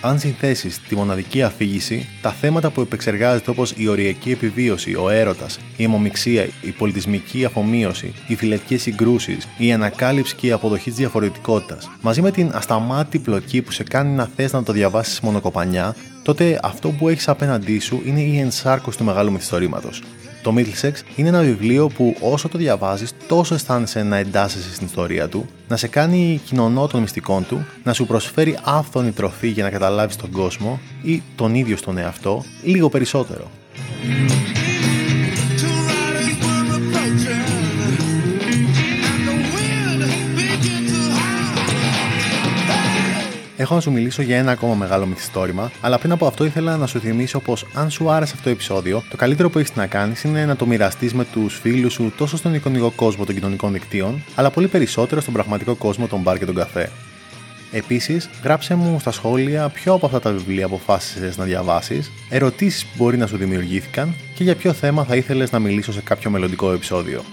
Αν 0.05 0.19
συνθέσεις 0.19 0.81
τη 0.81 0.95
μοναδική 0.95 1.43
αφήγηση, 1.43 2.07
τα 2.21 2.31
θέματα 2.31 2.69
που 2.69 2.81
επεξεργάζεται 2.81 3.49
όπως 3.49 3.73
η 3.77 3.87
οριακή 3.87 4.31
επιβίωση, 4.31 4.95
ο 4.95 5.09
έρωτας, 5.09 5.59
η 5.77 5.83
αιμομηξία, 5.83 6.47
η 6.61 6.71
πολιτισμική 6.71 7.45
αφομοίωση, 7.45 8.13
οι 8.27 8.35
φυλετικέ 8.35 8.77
συγκρούσεις, 8.77 9.47
η 9.57 9.73
ανακάλυψη 9.73 10.35
και 10.35 10.47
η 10.47 10.51
αποδοχή 10.51 10.89
της 10.89 10.99
διαφορετικότητας, 10.99 11.89
μαζί 12.01 12.21
με 12.21 12.31
την 12.31 12.51
ασταμάτη 12.53 13.19
πλοκή 13.19 13.61
που 13.61 13.71
σε 13.71 13.83
κάνει 13.83 14.15
να 14.15 14.29
θες 14.35 14.51
να 14.51 14.63
το 14.63 14.73
διαβάσεις 14.73 15.19
μονοκοπανιά, 15.19 15.95
τότε 16.23 16.59
αυτό 16.63 16.89
που 16.89 17.09
έχεις 17.09 17.27
απέναντί 17.27 17.79
σου 17.79 18.01
είναι 18.05 18.21
η 18.21 18.39
ενσάρκωση 18.39 18.97
του 18.97 19.03
μεγάλου 19.03 19.31
μυθιστορήματος. 19.31 20.01
Το 20.43 20.53
Middlesex 20.57 20.93
είναι 21.15 21.27
ένα 21.27 21.41
βιβλίο 21.41 21.87
που 21.87 22.15
όσο 22.19 22.47
το 22.49 22.57
διαβάζεις, 22.57 23.13
τόσο 23.27 23.53
αισθάνεσαι 23.53 24.03
να 24.03 24.17
εντάσσεσαι 24.17 24.73
στην 24.73 24.85
ιστορία 24.85 25.27
του, 25.27 25.45
να 25.67 25.77
σε 25.77 25.87
κάνει 25.87 26.41
κοινωνό 26.45 26.87
των 26.87 27.01
μυστικών 27.01 27.45
του, 27.47 27.65
να 27.83 27.93
σου 27.93 28.05
προσφέρει 28.05 28.57
άφθονη 28.63 29.11
τροφή 29.11 29.47
για 29.47 29.63
να 29.63 29.69
καταλάβεις 29.69 30.15
τον 30.15 30.31
κόσμο 30.31 30.79
ή 31.03 31.21
τον 31.35 31.55
ίδιο 31.55 31.77
στον 31.77 31.97
εαυτό 31.97 32.43
λίγο 32.63 32.89
περισσότερο. 32.89 33.51
Έχω 43.63 43.75
να 43.75 43.81
σου 43.81 43.91
μιλήσω 43.91 44.21
για 44.21 44.37
ένα 44.37 44.51
ακόμα 44.51 44.75
μεγάλο 44.75 45.05
μυθιστόρημα, 45.05 45.71
αλλά 45.81 45.97
πριν 45.97 46.11
από 46.11 46.27
αυτό 46.27 46.45
ήθελα 46.45 46.77
να 46.77 46.87
σου 46.87 46.99
θυμίσω 46.99 47.39
πως 47.39 47.65
αν 47.73 47.89
σου 47.89 48.09
άρεσε 48.09 48.31
αυτό 48.31 48.43
το 48.43 48.49
επεισόδιο, 48.49 49.03
το 49.09 49.15
καλύτερο 49.15 49.49
που 49.49 49.59
έχεις 49.59 49.75
να 49.75 49.87
κάνεις 49.87 50.23
είναι 50.23 50.45
να 50.45 50.55
το 50.55 50.65
μοιραστείς 50.65 51.13
με 51.13 51.25
τους 51.25 51.59
φίλους 51.59 51.93
σου 51.93 52.13
τόσο 52.17 52.37
στον 52.37 52.53
εικονικό 52.53 52.91
κόσμο 52.95 53.25
των 53.25 53.35
κοινωνικών 53.35 53.73
δικτύων, 53.73 54.23
αλλά 54.35 54.49
πολύ 54.49 54.67
περισσότερο 54.67 55.21
στον 55.21 55.33
πραγματικό 55.33 55.75
κόσμο 55.75 56.07
των 56.07 56.19
μπαρ 56.19 56.37
και 56.37 56.45
τον 56.45 56.55
καφέ. 56.55 56.91
Επίσης, 57.71 58.29
γράψε 58.43 58.75
μου 58.75 58.99
στα 58.99 59.11
σχόλια 59.11 59.69
ποιο 59.69 59.93
από 59.93 60.05
αυτά 60.05 60.19
τα 60.19 60.31
βιβλία 60.31 60.65
αποφάσισες 60.65 61.37
να 61.37 61.43
διαβάσεις, 61.43 62.11
ερωτήσεις 62.29 62.85
που 62.85 62.91
μπορεί 62.97 63.17
να 63.17 63.27
σου 63.27 63.37
δημιουργήθηκαν 63.37 64.15
και 64.35 64.43
για 64.43 64.55
ποιο 64.55 64.73
θέμα 64.73 65.03
θα 65.03 65.15
ήθελες 65.15 65.51
να 65.51 65.59
μιλήσω 65.59 65.91
σε 65.91 66.01
κάποιο 66.01 66.29
μελλοντικό 66.29 66.71
επεισόδιο. 66.71 67.23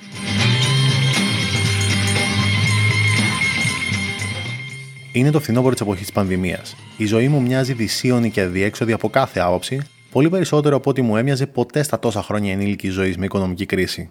Είναι 5.12 5.31
το 5.31 5.40
φθινόπωρο 5.40 5.73
της 5.73 5.81
εποχής 5.81 6.03
της 6.03 6.12
πανδημίας. 6.12 6.77
Η 6.96 7.07
ζωή 7.07 7.29
μου 7.29 7.42
μοιάζει 7.42 7.73
δυσίωνη 7.73 8.31
και 8.31 8.40
αδιέξοδη 8.40 8.92
από 8.92 9.09
κάθε 9.09 9.40
άποψη, 9.40 9.81
πολύ 10.11 10.29
περισσότερο 10.29 10.77
από 10.77 10.90
ό,τι 10.90 11.03
μου 11.03 11.16
έμοιαζε 11.16 11.46
ποτέ 11.46 11.83
στα 11.83 11.99
τόσα 11.99 12.23
χρόνια 12.23 12.53
ενήλικη 12.53 12.88
ζωής 12.88 13.16
με 13.16 13.25
οικονομική 13.25 13.66
κρίση. 13.66 14.11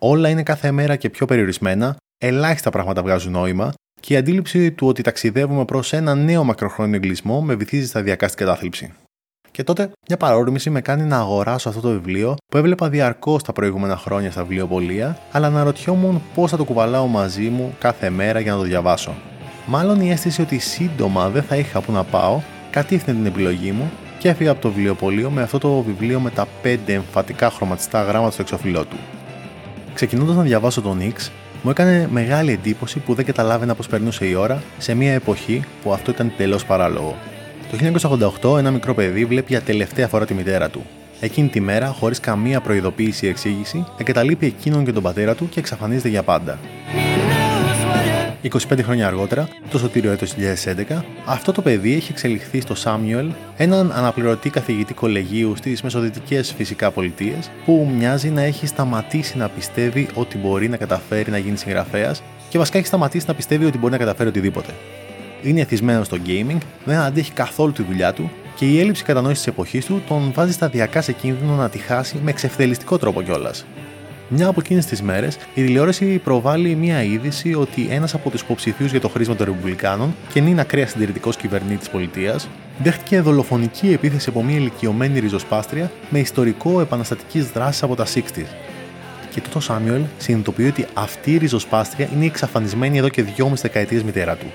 Όλα 0.00 0.28
είναι 0.28 0.42
κάθε 0.42 0.70
μέρα 0.70 0.96
και 0.96 1.10
πιο 1.10 1.26
περιορισμένα, 1.26 1.96
ελάχιστα 2.18 2.70
πράγματα 2.70 3.02
βγάζουν 3.02 3.32
νόημα 3.32 3.72
και 4.00 4.14
η 4.14 4.16
αντίληψη 4.16 4.72
του 4.72 4.86
ότι 4.86 5.02
ταξιδεύουμε 5.02 5.64
προς 5.64 5.92
ένα 5.92 6.14
νέο 6.14 6.44
μακροχρόνιο 6.44 6.96
εγκλισμό 6.96 7.42
με 7.42 7.54
βυθίζει 7.54 7.86
σταδιακά 7.86 8.28
στην 8.28 8.38
κατάθλιψη. 8.38 8.92
Και 9.50 9.64
τότε 9.64 9.90
μια 10.08 10.16
παρόρμηση 10.16 10.70
με 10.70 10.80
κάνει 10.80 11.02
να 11.02 11.18
αγοράσω 11.18 11.68
αυτό 11.68 11.80
το 11.80 11.88
βιβλίο 11.88 12.36
που 12.46 12.56
έβλεπα 12.56 12.88
διαρκώς 12.88 13.42
τα 13.42 13.52
προηγούμενα 13.52 13.96
χρόνια 13.96 14.30
στα 14.30 14.42
βιβλιοπολία, 14.42 15.18
αλλά 15.32 15.46
αναρωτιόμουν 15.46 16.22
πώς 16.34 16.50
θα 16.50 16.56
το 16.56 16.64
κουβαλάω 16.64 17.06
μαζί 17.06 17.48
μου 17.48 17.74
κάθε 17.78 18.10
μέρα 18.10 18.40
για 18.40 18.52
να 18.52 18.58
το 18.58 18.64
διαβάσω. 18.64 19.14
Μάλλον 19.66 20.00
η 20.00 20.10
αίσθηση 20.10 20.40
ότι 20.40 20.58
σύντομα 20.58 21.28
δεν 21.28 21.42
θα 21.42 21.56
είχα 21.56 21.80
που 21.80 21.92
να 21.92 22.04
πάω 22.04 22.40
κατήφθηνε 22.70 23.16
την 23.16 23.26
επιλογή 23.26 23.72
μου 23.72 23.90
και 24.18 24.28
έφυγα 24.28 24.50
από 24.50 24.60
το 24.60 24.70
βιβλιοπωλείο 24.70 25.30
με 25.30 25.42
αυτό 25.42 25.58
το 25.58 25.80
βιβλίο 25.80 26.20
με 26.20 26.30
τα 26.30 26.46
πέντε 26.62 26.92
εμφατικά 26.92 27.50
χρωματιστά 27.50 28.02
γράμματα 28.02 28.32
στο 28.32 28.42
εξωφυλλό 28.42 28.84
του. 28.84 28.96
Ξεκινώντας 29.94 30.36
να 30.36 30.42
διαβάσω 30.42 30.80
τον 30.80 30.96
Νίξ, 30.96 31.30
μου 31.62 31.70
έκανε 31.70 32.08
μεγάλη 32.10 32.52
εντύπωση 32.52 32.98
που 32.98 33.14
δεν 33.14 33.24
καταλάβαινα 33.24 33.74
πώς 33.74 33.86
περνούσε 33.86 34.26
η 34.26 34.34
ώρα 34.34 34.62
σε 34.78 34.94
μια 34.94 35.12
εποχή 35.12 35.64
που 35.82 35.92
αυτό 35.92 36.10
ήταν 36.10 36.32
τελώς 36.36 36.64
παράλογο. 36.64 37.16
Το 37.70 38.00
1988, 38.52 38.58
ένα 38.58 38.70
μικρό 38.70 38.94
παιδί 38.94 39.24
βλέπει 39.24 39.52
για 39.52 39.60
τελευταία 39.60 40.08
φορά 40.08 40.26
τη 40.26 40.34
μητέρα 40.34 40.68
του. 40.68 40.82
Εκείνη 41.20 41.48
τη 41.48 41.60
μέρα, 41.60 41.86
χωρίς 41.86 42.20
καμία 42.20 42.60
προειδοποίηση 42.60 43.26
ή 43.26 43.28
εξήγηση, 43.28 43.84
εγκαταλείπει 43.96 44.46
εκείνον 44.46 44.84
και 44.84 44.92
τον 44.92 45.02
πατέρα 45.02 45.34
του 45.34 45.48
και 45.48 45.58
εξαφανίζεται 45.58 46.08
για 46.08 46.22
πάντα. 46.22 46.58
25 48.50 48.82
χρόνια 48.82 49.06
αργότερα, 49.06 49.48
το 49.70 49.78
σωτήριο 49.78 50.10
έτος 50.10 50.34
2011, 50.34 51.04
αυτό 51.26 51.52
το 51.52 51.62
παιδί 51.62 51.94
έχει 51.94 52.12
εξελιχθεί 52.12 52.60
στο 52.60 52.74
Σάμιουελ, 52.74 53.30
έναν 53.56 53.92
αναπληρωτή 53.92 54.50
καθηγητή 54.50 54.94
κολεγίου 54.94 55.56
στις 55.56 55.82
μεσοδυτικές 55.82 56.52
φυσικά 56.52 56.90
πολιτείες, 56.90 57.50
που 57.64 57.90
μοιάζει 57.96 58.30
να 58.30 58.42
έχει 58.42 58.66
σταματήσει 58.66 59.36
να 59.36 59.48
πιστεύει 59.48 60.08
ότι 60.14 60.38
μπορεί 60.38 60.68
να 60.68 60.76
καταφέρει 60.76 61.30
να 61.30 61.38
γίνει 61.38 61.56
συγγραφέας 61.56 62.22
και 62.48 62.58
βασικά 62.58 62.78
έχει 62.78 62.86
σταματήσει 62.86 63.24
να 63.28 63.34
πιστεύει 63.34 63.64
ότι 63.64 63.78
μπορεί 63.78 63.92
να 63.92 63.98
καταφέρει 63.98 64.28
οτιδήποτε. 64.28 64.72
Είναι 65.42 65.60
εθισμένος 65.60 66.06
στο 66.06 66.16
gaming, 66.26 66.58
δεν 66.84 66.98
αντέχει 66.98 67.32
καθόλου 67.32 67.72
τη 67.72 67.82
δουλειά 67.82 68.12
του 68.12 68.30
και 68.54 68.64
η 68.64 68.80
έλλειψη 68.80 69.04
κατανόησης 69.04 69.42
της 69.44 69.52
εποχής 69.52 69.84
του 69.84 70.02
τον 70.08 70.32
βάζει 70.34 70.52
σταδιακά 70.52 71.00
σε 71.00 71.12
κίνδυνο 71.12 71.54
να 71.54 71.68
τη 71.68 71.78
χάσει 71.78 72.20
με 72.22 72.30
εξευθελιστικό 72.30 72.98
τρόπο 72.98 73.22
κιόλας. 73.22 73.64
Μια 74.34 74.48
από 74.48 74.60
εκείνες 74.60 74.86
τις 74.86 75.02
μέρες, 75.02 75.34
η 75.54 75.62
τηλεόραση 75.64 76.18
προβάλλει 76.18 76.74
μια 76.74 77.02
είδηση 77.02 77.54
ότι 77.54 77.86
ένας 77.90 78.14
από 78.14 78.30
τους 78.30 78.40
υποψηφίους 78.40 78.90
για 78.90 79.00
το 79.00 79.08
χρήσμα 79.08 79.34
των 79.34 79.46
Ρεπουμπλικάνων 79.46 80.14
και 80.32 80.40
νυν 80.40 80.60
ακραία 80.60 80.86
συντηρητικός 80.86 81.36
κυβερνήτη 81.36 81.88
πολιτείας 81.90 82.48
δέχτηκε 82.82 83.20
δολοφονική 83.20 83.92
επίθεση 83.92 84.28
από 84.28 84.42
μια 84.42 84.56
ηλικιωμένη 84.56 85.18
ριζοσπάστρια 85.18 85.90
με 86.10 86.18
ιστορικό 86.18 86.80
επαναστατικής 86.80 87.50
δράσης 87.50 87.82
από 87.82 87.94
τα 87.94 88.06
60 88.06 88.18
και 89.30 89.40
τότε 89.40 89.58
ο 89.58 89.60
Σάμιουελ 89.60 90.02
συνειδητοποιεί 90.18 90.66
ότι 90.70 90.86
αυτή 90.94 91.32
η 91.32 91.36
ριζοσπάστρια 91.36 92.08
είναι 92.14 92.24
εξαφανισμένη 92.24 92.98
εδώ 92.98 93.08
και 93.08 93.22
δυόμιση 93.22 93.62
δεκαετίες 93.62 94.02
μητέρα 94.02 94.36
του 94.36 94.46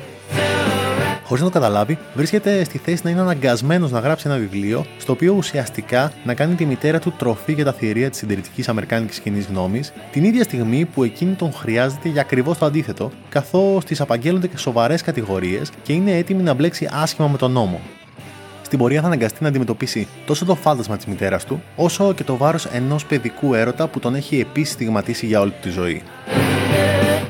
χωρίς 1.28 1.44
να 1.44 1.50
το 1.50 1.60
καταλάβει, 1.60 1.98
βρίσκεται 2.14 2.64
στη 2.64 2.78
θέση 2.78 3.02
να 3.04 3.10
είναι 3.10 3.22
αναγκασμένος 3.22 3.92
να 3.92 4.00
γράψει 4.00 4.28
ένα 4.28 4.38
βιβλίο, 4.38 4.86
στο 4.98 5.12
οποίο 5.12 5.34
ουσιαστικά 5.34 6.12
να 6.24 6.34
κάνει 6.34 6.56
τη 6.56 6.66
μητέρα 6.66 7.00
του 7.00 7.14
τροφή 7.18 7.54
για 7.54 7.66
τα 7.66 7.74
θηρία 7.74 8.10
της 8.10 8.20
συντηρητικής 8.20 8.70
Αμερικάνικης 8.70 9.20
κοινής 9.20 9.46
γνώμης, 9.46 9.94
την 10.12 10.24
ίδια 10.24 10.44
στιγμή 10.44 10.86
που 10.86 11.04
εκείνη 11.04 11.34
τον 11.34 11.54
χρειάζεται 11.54 12.10
για 12.10 12.22
ακριβώς 12.22 12.58
το 12.58 12.66
αντίθετο, 12.66 13.12
καθώς 13.30 13.86
της 13.86 14.02
απαγγέλλονται 14.02 14.48
και 14.48 14.58
σοβαρές 14.58 15.02
κατηγορίες 15.02 15.70
και 15.84 15.94
είναι 15.94 16.18
έτοιμη 16.18 16.44
να 16.44 16.54
μπλέξει 16.54 16.90
άσχημα 16.92 17.28
με 17.28 17.38
τον 17.38 17.52
νόμο. 17.52 17.80
Στην 18.62 18.80
πορεία 18.80 19.02
θα 19.02 19.08
αναγκαστεί 19.08 19.44
να 19.44 19.50
αντιμετωπίσει 19.50 20.08
τόσο 20.26 20.46
το 20.46 20.56
φάντασμα 20.56 20.96
της 20.96 21.06
μητέρας 21.06 21.46
του, 21.46 21.62
όσο 21.76 22.14
και 22.14 22.24
το 22.24 22.38
βάρος 22.38 22.66
ενός 22.66 23.06
παιδικού 23.06 23.54
έρωτα 23.54 23.88
που 23.88 24.00
τον 24.00 24.16
έχει 24.16 24.40
επίσης 24.40 24.74
στιγματίσει 24.74 25.26
για 25.26 25.40
όλη 25.40 25.54
τη 25.62 25.70
ζωή. 25.70 26.02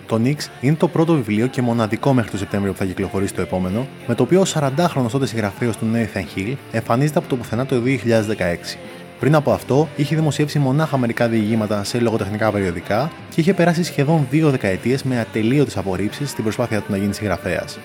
Το 0.08 0.17
Νίξ 0.17 0.50
είναι 0.62 0.76
το 0.76 0.88
πρώτο 0.88 1.13
βιβλίο 1.13 1.48
και 1.48 1.62
μοναδικό 1.62 2.13
μέχρι 2.13 2.32
το 2.32 2.38
Σεπτέμβριο 2.38 2.72
που 2.72 2.78
θα 2.78 2.86
κυκλοφορήσει 2.86 3.34
το 3.34 3.41
επόμενο, 3.41 3.88
με 4.08 4.15
το 4.15 4.24
οποίο 4.24 4.41
ο 4.41 4.46
40χρονο 4.54 5.06
τότε 5.12 5.26
συγγραφέας 5.26 5.78
του 5.78 5.86
Nathan 5.93 6.38
Hill 6.38 6.54
εμφανίζεται 6.72 7.20
από 7.20 7.28
το 7.28 7.36
πουθενά 7.36 7.65
το 7.65 7.76
2016. 7.86 8.78
Πριν 9.20 9.36
από 9.36 9.52
αυτό, 9.52 9.88
είχε 9.96 10.15
δημοσιεύσει 10.15 10.60
μονάχα 10.60 10.98
μερικά 10.98 11.28
διηγήματα 11.28 11.84
σε 11.84 12.00
λογοτεχνικά 12.00 12.52
περιοδικά 12.52 13.12
και 13.36 13.41
είχε 13.41 13.54
περάσει 13.54 13.84
σχεδόν 13.84 14.28
δύο 14.30 14.50
δεκαετίες 14.50 15.04
με 15.04 15.20
ατελείωτες 15.20 15.78
απορρίψεις 15.78 16.30
στην 16.30 16.43
προσπάθεια 16.43 16.80
του 16.80 16.91
να 16.91 16.98
γίνει 16.98 17.13
συγγραφέας. 17.13 17.80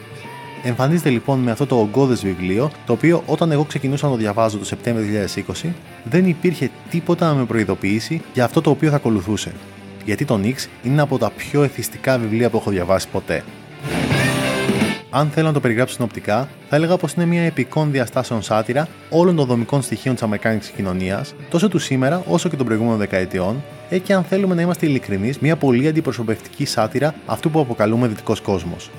Εμφανίζεται 0.64 1.10
λοιπόν 1.10 1.38
με 1.38 1.50
αυτό 1.50 1.66
το 1.66 1.78
ογκώδες 1.78 2.22
βιβλίο, 2.22 2.70
το 2.86 2.92
οποίο 2.92 3.22
όταν 3.26 3.52
εγώ 3.52 3.64
ξεκινούσα 3.64 4.06
να 4.06 4.12
το 4.12 4.18
διαβάζω 4.18 4.58
το 4.58 4.64
Σεπτέμβριο 4.64 5.26
2020, 5.62 5.68
δεν 6.04 6.26
υπήρχε 6.26 6.70
τίποτα 6.90 7.26
να 7.26 7.34
με 7.34 7.44
προειδοποιήσει 7.44 8.22
για 8.34 8.44
αυτό 8.44 8.60
το 8.60 8.70
οποίο 8.70 8.90
θα 8.90 8.96
ακολουθούσε 8.96 9.52
γιατί 10.04 10.24
το 10.24 10.36
Νίξ 10.36 10.68
είναι 10.82 11.00
από 11.00 11.18
τα 11.18 11.30
πιο 11.30 11.62
εθιστικά 11.62 12.18
βιβλία 12.18 12.50
που 12.50 12.56
έχω 12.56 12.70
διαβάσει 12.70 13.08
ποτέ. 13.08 13.44
Αν 15.10 15.28
θέλω 15.30 15.46
να 15.46 15.52
το 15.52 15.60
περιγράψω 15.60 15.94
συνοπτικά, 15.94 16.48
θα 16.68 16.76
έλεγα 16.76 16.96
πως 16.96 17.12
είναι 17.12 17.26
μια 17.26 17.42
επικών 17.42 17.90
διαστάσεων 17.90 18.42
σάτυρα 18.42 18.88
όλων 19.10 19.36
των 19.36 19.46
δομικών 19.46 19.82
στοιχείων 19.82 20.14
της 20.14 20.22
Αμερικάνικης 20.22 20.68
κοινωνίας, 20.68 21.34
τόσο 21.50 21.68
του 21.68 21.78
σήμερα 21.78 22.22
όσο 22.26 22.48
και 22.48 22.56
των 22.56 22.66
προηγούμενων 22.66 22.98
δεκαετιών, 22.98 23.62
ε, 23.88 23.98
και 23.98 24.12
αν 24.12 24.24
θέλουμε 24.24 24.54
να 24.54 24.62
είμαστε 24.62 24.86
ειλικρινείς, 24.86 25.38
μια 25.38 25.56
πολύ 25.56 25.88
αντιπροσωπευτική 25.88 26.64
σάτυρα 26.64 27.14
αυτού 27.26 27.50
που 27.50 27.60
αποκαλούμε 27.60 28.06
δυτικός 28.06 28.40
κόσμος 28.40 28.90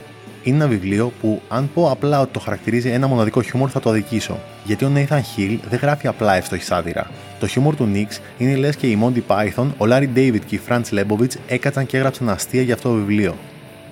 είναι 0.43 0.55
ένα 0.55 0.67
βιβλίο 0.67 1.11
που, 1.21 1.41
αν 1.49 1.69
πω 1.73 1.91
απλά 1.91 2.21
ότι 2.21 2.31
το 2.33 2.39
χαρακτηρίζει 2.39 2.89
ένα 2.89 3.07
μοναδικό 3.07 3.41
χιούμορ, 3.41 3.69
θα 3.71 3.79
το 3.79 3.89
αδικήσω. 3.89 4.39
Γιατί 4.63 4.85
ο 4.85 4.91
Nathan 4.95 5.19
Hill 5.19 5.57
δεν 5.69 5.79
γράφει 5.81 6.07
απλά 6.07 6.35
εύστοχη 6.35 6.63
σάτυρα. 6.63 7.09
Το 7.39 7.47
χιούμορ 7.47 7.75
του 7.75 7.85
Νίξ 7.85 8.19
είναι 8.37 8.55
λες 8.55 8.75
και 8.75 8.87
η 8.87 8.99
Monty 9.01 9.21
Python, 9.27 9.67
ο 9.77 9.85
Larry 9.89 10.07
David 10.15 10.39
και 10.45 10.55
η 10.55 10.61
Franz 10.67 10.83
Lebowitz 10.91 11.35
έκατσαν 11.47 11.85
και 11.85 11.97
έγραψαν 11.97 12.29
αστεία 12.29 12.61
για 12.61 12.73
αυτό 12.73 12.89
το 12.89 12.95
βιβλίο. 12.95 13.35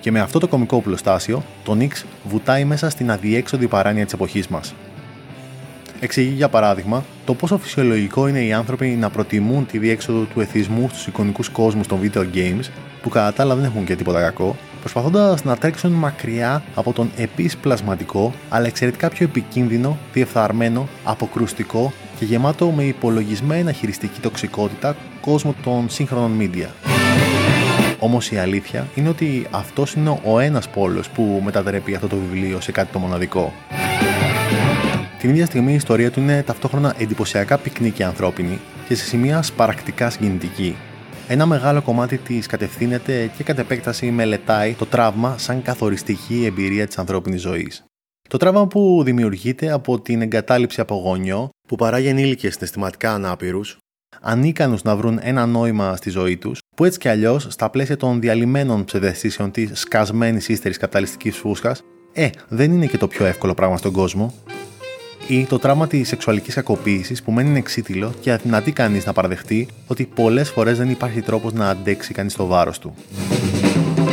Και 0.00 0.10
με 0.10 0.20
αυτό 0.20 0.38
το 0.38 0.48
κομικό 0.48 0.80
πλωστάσιο, 0.80 1.42
το 1.64 1.74
Νίξ 1.74 2.04
βουτάει 2.24 2.64
μέσα 2.64 2.90
στην 2.90 3.10
αδιέξοδη 3.10 3.66
παράνοια 3.66 4.04
της 4.04 4.12
εποχής 4.12 4.48
μας. 4.48 4.74
Εξηγεί 6.00 6.34
για 6.34 6.48
παράδειγμα 6.48 7.04
το 7.24 7.34
πόσο 7.34 7.58
φυσιολογικό 7.58 8.28
είναι 8.28 8.44
οι 8.44 8.52
άνθρωποι 8.52 8.86
να 8.86 9.10
προτιμούν 9.10 9.66
τη 9.66 9.78
διέξοδο 9.78 10.22
του 10.22 10.40
εθισμού 10.40 10.88
στους 10.88 11.06
εικονικούς 11.06 11.48
κόσμους 11.48 11.86
των 11.86 12.00
video 12.02 12.24
games, 12.34 12.70
που 13.02 13.08
κατά 13.08 13.32
τα 13.32 13.42
άλλα 13.42 13.54
δεν 13.54 13.64
έχουν 13.64 13.84
και 13.84 13.96
τίποτα 13.96 14.20
κακό, 14.20 14.56
προσπαθώντας 14.82 15.44
να 15.44 15.56
τρέξουν 15.56 15.92
μακριά 15.92 16.62
από 16.74 16.92
τον 16.92 17.10
επίση 17.16 17.56
πλασματικό, 17.58 18.32
αλλά 18.48 18.66
εξαιρετικά 18.66 19.08
πιο 19.08 19.26
επικίνδυνο, 19.26 19.98
διεφθαρμένο, 20.12 20.88
αποκρουστικό 21.04 21.92
και 22.18 22.24
γεμάτο 22.24 22.70
με 22.70 22.82
υπολογισμένη 22.82 23.72
χειριστική 23.72 24.20
τοξικότητα 24.20 24.96
κόσμο 25.20 25.54
των 25.64 25.90
σύγχρονων 25.90 26.38
media. 26.40 26.68
Όμως 27.98 28.30
η 28.30 28.38
αλήθεια 28.38 28.86
είναι 28.94 29.08
ότι 29.08 29.46
αυτός 29.50 29.92
είναι 29.92 30.20
ο 30.24 30.38
ένας 30.38 30.68
πόλος 30.68 31.08
που 31.10 31.40
μετατρέπει 31.44 31.94
αυτό 31.94 32.06
το 32.06 32.16
βιβλίο 32.16 32.60
σε 32.60 32.72
κάτι 32.72 32.92
το 32.92 32.98
μοναδικό. 32.98 33.52
Την 35.18 35.30
ίδια 35.30 35.46
στιγμή 35.46 35.72
η 35.72 35.74
ιστορία 35.74 36.10
του 36.10 36.20
είναι 36.20 36.42
ταυτόχρονα 36.42 36.94
εντυπωσιακά 36.98 37.58
πυκνή 37.58 37.90
και 37.90 38.04
ανθρώπινη 38.04 38.58
και 38.88 38.94
σε 38.94 39.04
σημεία 39.04 39.42
σπαρακτικά 39.42 40.10
συγκινητική. 40.10 40.76
Ένα 41.32 41.46
μεγάλο 41.46 41.82
κομμάτι 41.82 42.18
της 42.18 42.46
κατευθύνεται 42.46 43.30
και 43.36 43.42
κατ' 43.42 43.58
επέκταση 43.58 44.10
μελετάει 44.10 44.72
το 44.72 44.86
τραύμα 44.86 45.38
σαν 45.38 45.62
καθοριστική 45.62 46.44
εμπειρία 46.44 46.86
της 46.86 46.98
ανθρώπινης 46.98 47.40
ζωής. 47.40 47.84
Το 48.28 48.36
τραύμα 48.36 48.66
που 48.66 49.02
δημιουργείται 49.04 49.70
από 49.70 50.00
την 50.00 50.22
εγκατάλειψη 50.22 50.80
από 50.80 50.94
γονιό 50.94 51.48
που 51.68 51.76
παράγει 51.76 52.06
ενήλικες 52.06 52.52
συναισθηματικά 52.52 53.12
ανάπηρους, 53.12 53.78
ανίκανους 54.20 54.82
να 54.82 54.96
βρουν 54.96 55.18
ένα 55.22 55.46
νόημα 55.46 55.96
στη 55.96 56.10
ζωή 56.10 56.36
τους, 56.36 56.58
που 56.76 56.84
έτσι 56.84 56.98
κι 56.98 57.08
αλλιώς 57.08 57.46
στα 57.50 57.70
πλαίσια 57.70 57.96
των 57.96 58.20
διαλυμένων 58.20 58.84
ψευδεστήσεων 58.84 59.50
της 59.50 59.70
σκασμένης 59.74 60.48
ύστερης 60.48 60.78
καπιταλιστικής 60.78 61.36
φούσκας, 61.36 61.82
ε, 62.12 62.28
δεν 62.48 62.72
είναι 62.72 62.86
και 62.86 62.98
το 62.98 63.08
πιο 63.08 63.24
εύκολο 63.24 63.54
πράγμα 63.54 63.76
στον 63.76 63.92
κόσμο 63.92 64.34
ή 65.26 65.44
το 65.44 65.58
τραύμα 65.58 65.86
της 65.86 66.08
σεξουαλικής 66.08 66.54
κακοποίησης 66.54 67.22
που 67.22 67.32
μένει 67.32 67.58
εξίτηλο 67.58 68.12
και 68.20 68.32
αδυνατεί 68.32 68.72
κανείς 68.72 69.06
να 69.06 69.12
παραδεχτεί 69.12 69.68
ότι 69.86 70.04
πολλές 70.14 70.50
φορές 70.50 70.78
δεν 70.78 70.90
υπάρχει 70.90 71.20
τρόπος 71.20 71.52
να 71.52 71.68
αντέξει 71.68 72.12
κανείς 72.14 72.34
το 72.34 72.46
βάρος 72.46 72.78
του. 72.78 72.94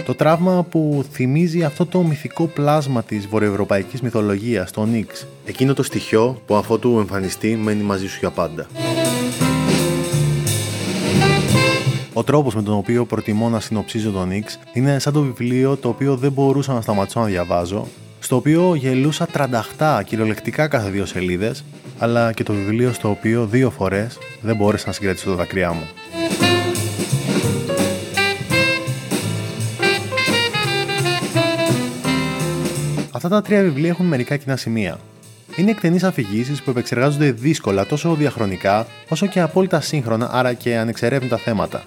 Το 0.05 0.15
τραύμα 0.15 0.63
που 0.63 1.05
θυμίζει 1.11 1.63
αυτό 1.63 1.85
το 1.85 2.01
μυθικό 2.01 2.45
πλάσμα 2.45 3.03
της 3.03 3.27
βορειοευρωπαϊκής 3.27 4.01
μυθολογίας, 4.01 4.71
το 4.71 4.85
Νίξ. 4.85 5.27
Εκείνο 5.45 5.73
το 5.73 5.83
στοιχείο 5.83 6.41
που 6.45 6.55
αφού 6.55 6.79
του 6.79 6.97
εμφανιστεί 6.99 7.55
μένει 7.55 7.83
μαζί 7.83 8.07
σου 8.07 8.17
για 8.19 8.29
πάντα. 8.29 8.67
Ο 12.13 12.23
τρόπος 12.23 12.55
με 12.55 12.61
τον 12.61 12.73
οποίο 12.73 13.05
προτιμώ 13.05 13.49
να 13.49 13.59
συνοψίζω 13.59 14.11
τον 14.11 14.27
Νίξ 14.27 14.59
είναι 14.73 14.99
σαν 14.99 15.13
το 15.13 15.21
βιβλίο 15.21 15.77
το 15.77 15.89
οποίο 15.89 16.15
δεν 16.15 16.31
μπορούσα 16.31 16.73
να 16.73 16.81
σταματήσω 16.81 17.19
να 17.19 17.25
διαβάζω 17.25 17.87
στο 18.19 18.35
οποίο 18.35 18.75
γελούσα 18.75 19.25
τρανταχτά 19.25 20.03
κυριολεκτικά 20.03 20.67
κάθε 20.67 20.89
δύο 20.89 21.05
σελίδες, 21.05 21.63
αλλά 21.99 22.33
και 22.33 22.43
το 22.43 22.53
βιβλίο 22.53 22.93
στο 22.93 23.09
οποίο 23.09 23.45
δύο 23.45 23.69
φορές 23.69 24.17
δεν 24.41 24.55
μπόρεσα 24.55 24.87
να 24.87 24.93
συγκρατήσω 24.93 25.29
τα 25.29 25.35
δακρυά 25.35 25.73
μου. 25.73 25.87
Αυτά 33.11 33.29
τα 33.29 33.41
τρία 33.41 33.61
βιβλία 33.61 33.89
έχουν 33.89 34.05
μερικά 34.05 34.37
κοινά 34.37 34.55
σημεία. 34.55 34.99
Είναι 35.55 35.71
εκτενείς 35.71 36.03
αφηγήσεις 36.03 36.61
που 36.61 36.69
επεξεργάζονται 36.69 37.31
δύσκολα 37.31 37.85
τόσο 37.85 38.13
διαχρονικά 38.13 38.87
όσο 39.09 39.25
και 39.25 39.39
απόλυτα 39.39 39.81
σύγχρονα, 39.81 40.29
άρα 40.31 40.53
και 40.53 40.77
ανεξερεύνητα 40.77 41.37
θέματα. 41.37 41.83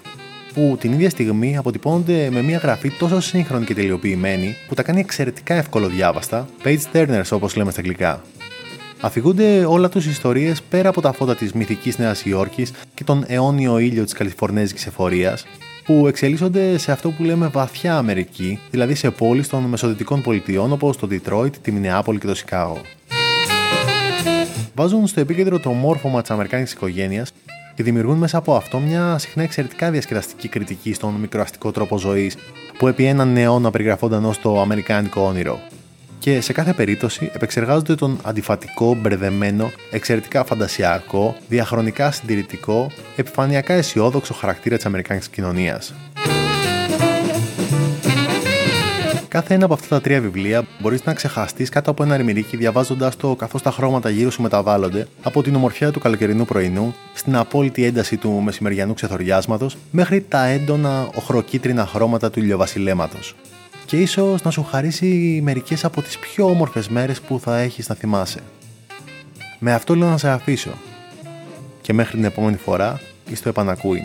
Που 0.53 0.77
την 0.79 0.91
ίδια 0.91 1.09
στιγμή 1.09 1.57
αποτυπώνονται 1.57 2.29
με 2.31 2.41
μια 2.41 2.57
γραφή 2.57 2.89
τόσο 2.89 3.19
σύγχρονη 3.19 3.65
και 3.65 3.73
τελειοποιημένη 3.73 4.55
που 4.67 4.73
τα 4.73 4.83
κάνει 4.83 4.99
εξαιρετικά 4.99 5.53
εύκολο 5.53 5.87
διάβαστα, 5.87 6.47
page 6.63 6.81
turners 6.93 7.29
όπως 7.31 7.55
λέμε 7.55 7.71
στα 7.71 7.79
αγγλικά. 7.79 8.21
Αφηγούνται 9.01 9.65
όλα 9.65 9.89
τους 9.89 10.05
ιστορίες 10.05 10.61
πέρα 10.61 10.89
από 10.89 11.01
τα 11.01 11.11
φώτα 11.11 11.35
της 11.35 11.53
μυθικής 11.53 11.97
Νέας 11.97 12.25
Υόρκης 12.25 12.71
και 12.93 13.03
τον 13.03 13.23
αιώνιο 13.27 13.77
ήλιο 13.79 14.03
της 14.03 14.13
Καλιφορνέζικης 14.13 14.85
εφορίας, 14.85 15.45
που 15.85 16.07
εξελίσσονται 16.07 16.77
σε 16.77 16.91
αυτό 16.91 17.09
που 17.09 17.23
λέμε 17.23 17.47
βαθιά 17.47 17.97
Αμερική, 17.97 18.59
δηλαδή 18.71 18.95
σε 18.95 19.11
πόλεις 19.11 19.47
των 19.47 19.63
μεσοδυτικών 19.63 20.21
πολιτιών 20.21 20.71
όπως 20.71 20.97
το 20.97 21.07
Detroit, 21.11 21.55
τη 21.61 21.71
Μινεάπολη 21.71 22.19
και 22.19 22.27
το 22.27 22.35
Σικάγο. 22.35 22.81
Βάζουν 24.75 25.07
στο 25.07 25.19
επίκεντρο 25.19 25.59
το 25.59 25.71
μόρφωμα 25.71 26.21
της 26.21 26.31
Αμερικάνικης 26.31 26.73
οικογένειας 26.73 27.31
και 27.75 27.83
δημιουργούν 27.83 28.17
μέσα 28.17 28.37
από 28.37 28.55
αυτό 28.55 28.79
μια 28.79 29.17
συχνά 29.17 29.43
εξαιρετικά 29.43 29.91
διασκεδαστική 29.91 30.47
κριτική 30.47 30.93
στον 30.93 31.13
μικροαστικό 31.13 31.71
τρόπο 31.71 31.97
ζωής 31.97 32.37
που 32.77 32.87
επί 32.87 33.05
έναν 33.05 33.37
αιώνα 33.37 33.71
περιγραφόνταν 33.71 34.25
ως 34.25 34.39
το 34.39 34.61
Αμερικάνικο 34.61 35.21
όνειρο 35.21 35.59
και 36.23 36.41
σε 36.41 36.53
κάθε 36.53 36.73
περίπτωση 36.73 37.31
επεξεργάζονται 37.33 37.95
τον 37.95 38.19
αντιφατικό, 38.23 38.95
μπερδεμένο, 38.95 39.71
εξαιρετικά 39.91 40.43
φαντασιακό, 40.43 41.35
διαχρονικά 41.49 42.11
συντηρητικό, 42.11 42.91
επιφανειακά 43.15 43.73
αισιόδοξο 43.73 44.33
χαρακτήρα 44.33 44.75
της 44.75 44.85
Αμερικάνικης 44.85 45.29
κοινωνίας. 45.29 45.93
Κάθε 49.33 49.53
ένα 49.53 49.65
από 49.65 49.73
αυτά 49.73 49.87
τα 49.87 50.01
τρία 50.01 50.21
βιβλία 50.21 50.65
μπορείς 50.79 51.05
να 51.05 51.13
ξεχαστείς 51.13 51.69
κάτω 51.69 51.91
από 51.91 52.03
ένα 52.03 52.13
ερμηνίκι 52.13 52.57
διαβάζοντας 52.57 53.15
το 53.15 53.35
καθώς 53.35 53.61
τα 53.61 53.71
χρώματα 53.71 54.09
γύρω 54.09 54.29
σου 54.29 54.41
μεταβάλλονται 54.41 55.07
από 55.23 55.43
την 55.43 55.55
ομορφιά 55.55 55.91
του 55.91 55.99
καλοκαιρινού 55.99 56.45
πρωινού 56.45 56.95
στην 57.13 57.35
απόλυτη 57.35 57.83
ένταση 57.83 58.17
του 58.17 58.31
μεσημεριανού 58.31 58.93
ξεθοριάσματος 58.93 59.77
μέχρι 59.91 60.21
τα 60.21 60.45
έντονα 60.45 61.09
οχροκίτρινα 61.15 61.85
χρώματα 61.85 62.29
του 62.29 62.39
ηλιοβασιλέματος 62.39 63.35
και 63.85 63.97
ίσως 63.97 64.41
να 64.43 64.51
σου 64.51 64.63
χαρίσει 64.63 65.39
μερικές 65.43 65.85
από 65.85 66.01
τις 66.01 66.19
πιο 66.19 66.45
όμορφες 66.45 66.87
μέρες 66.87 67.21
που 67.21 67.39
θα 67.39 67.57
έχεις 67.57 67.89
να 67.89 67.95
θυμάσαι. 67.95 68.39
Με 69.59 69.73
αυτό 69.73 69.95
λέω 69.95 70.09
να 70.09 70.17
σε 70.17 70.29
αφήσω 70.29 70.71
και 71.81 71.93
μέχρι 71.93 72.15
την 72.15 72.25
επόμενη 72.25 72.57
φορά 72.57 72.99
ή 73.29 73.35
στο 73.35 73.49
επανακούιν. 73.49 74.03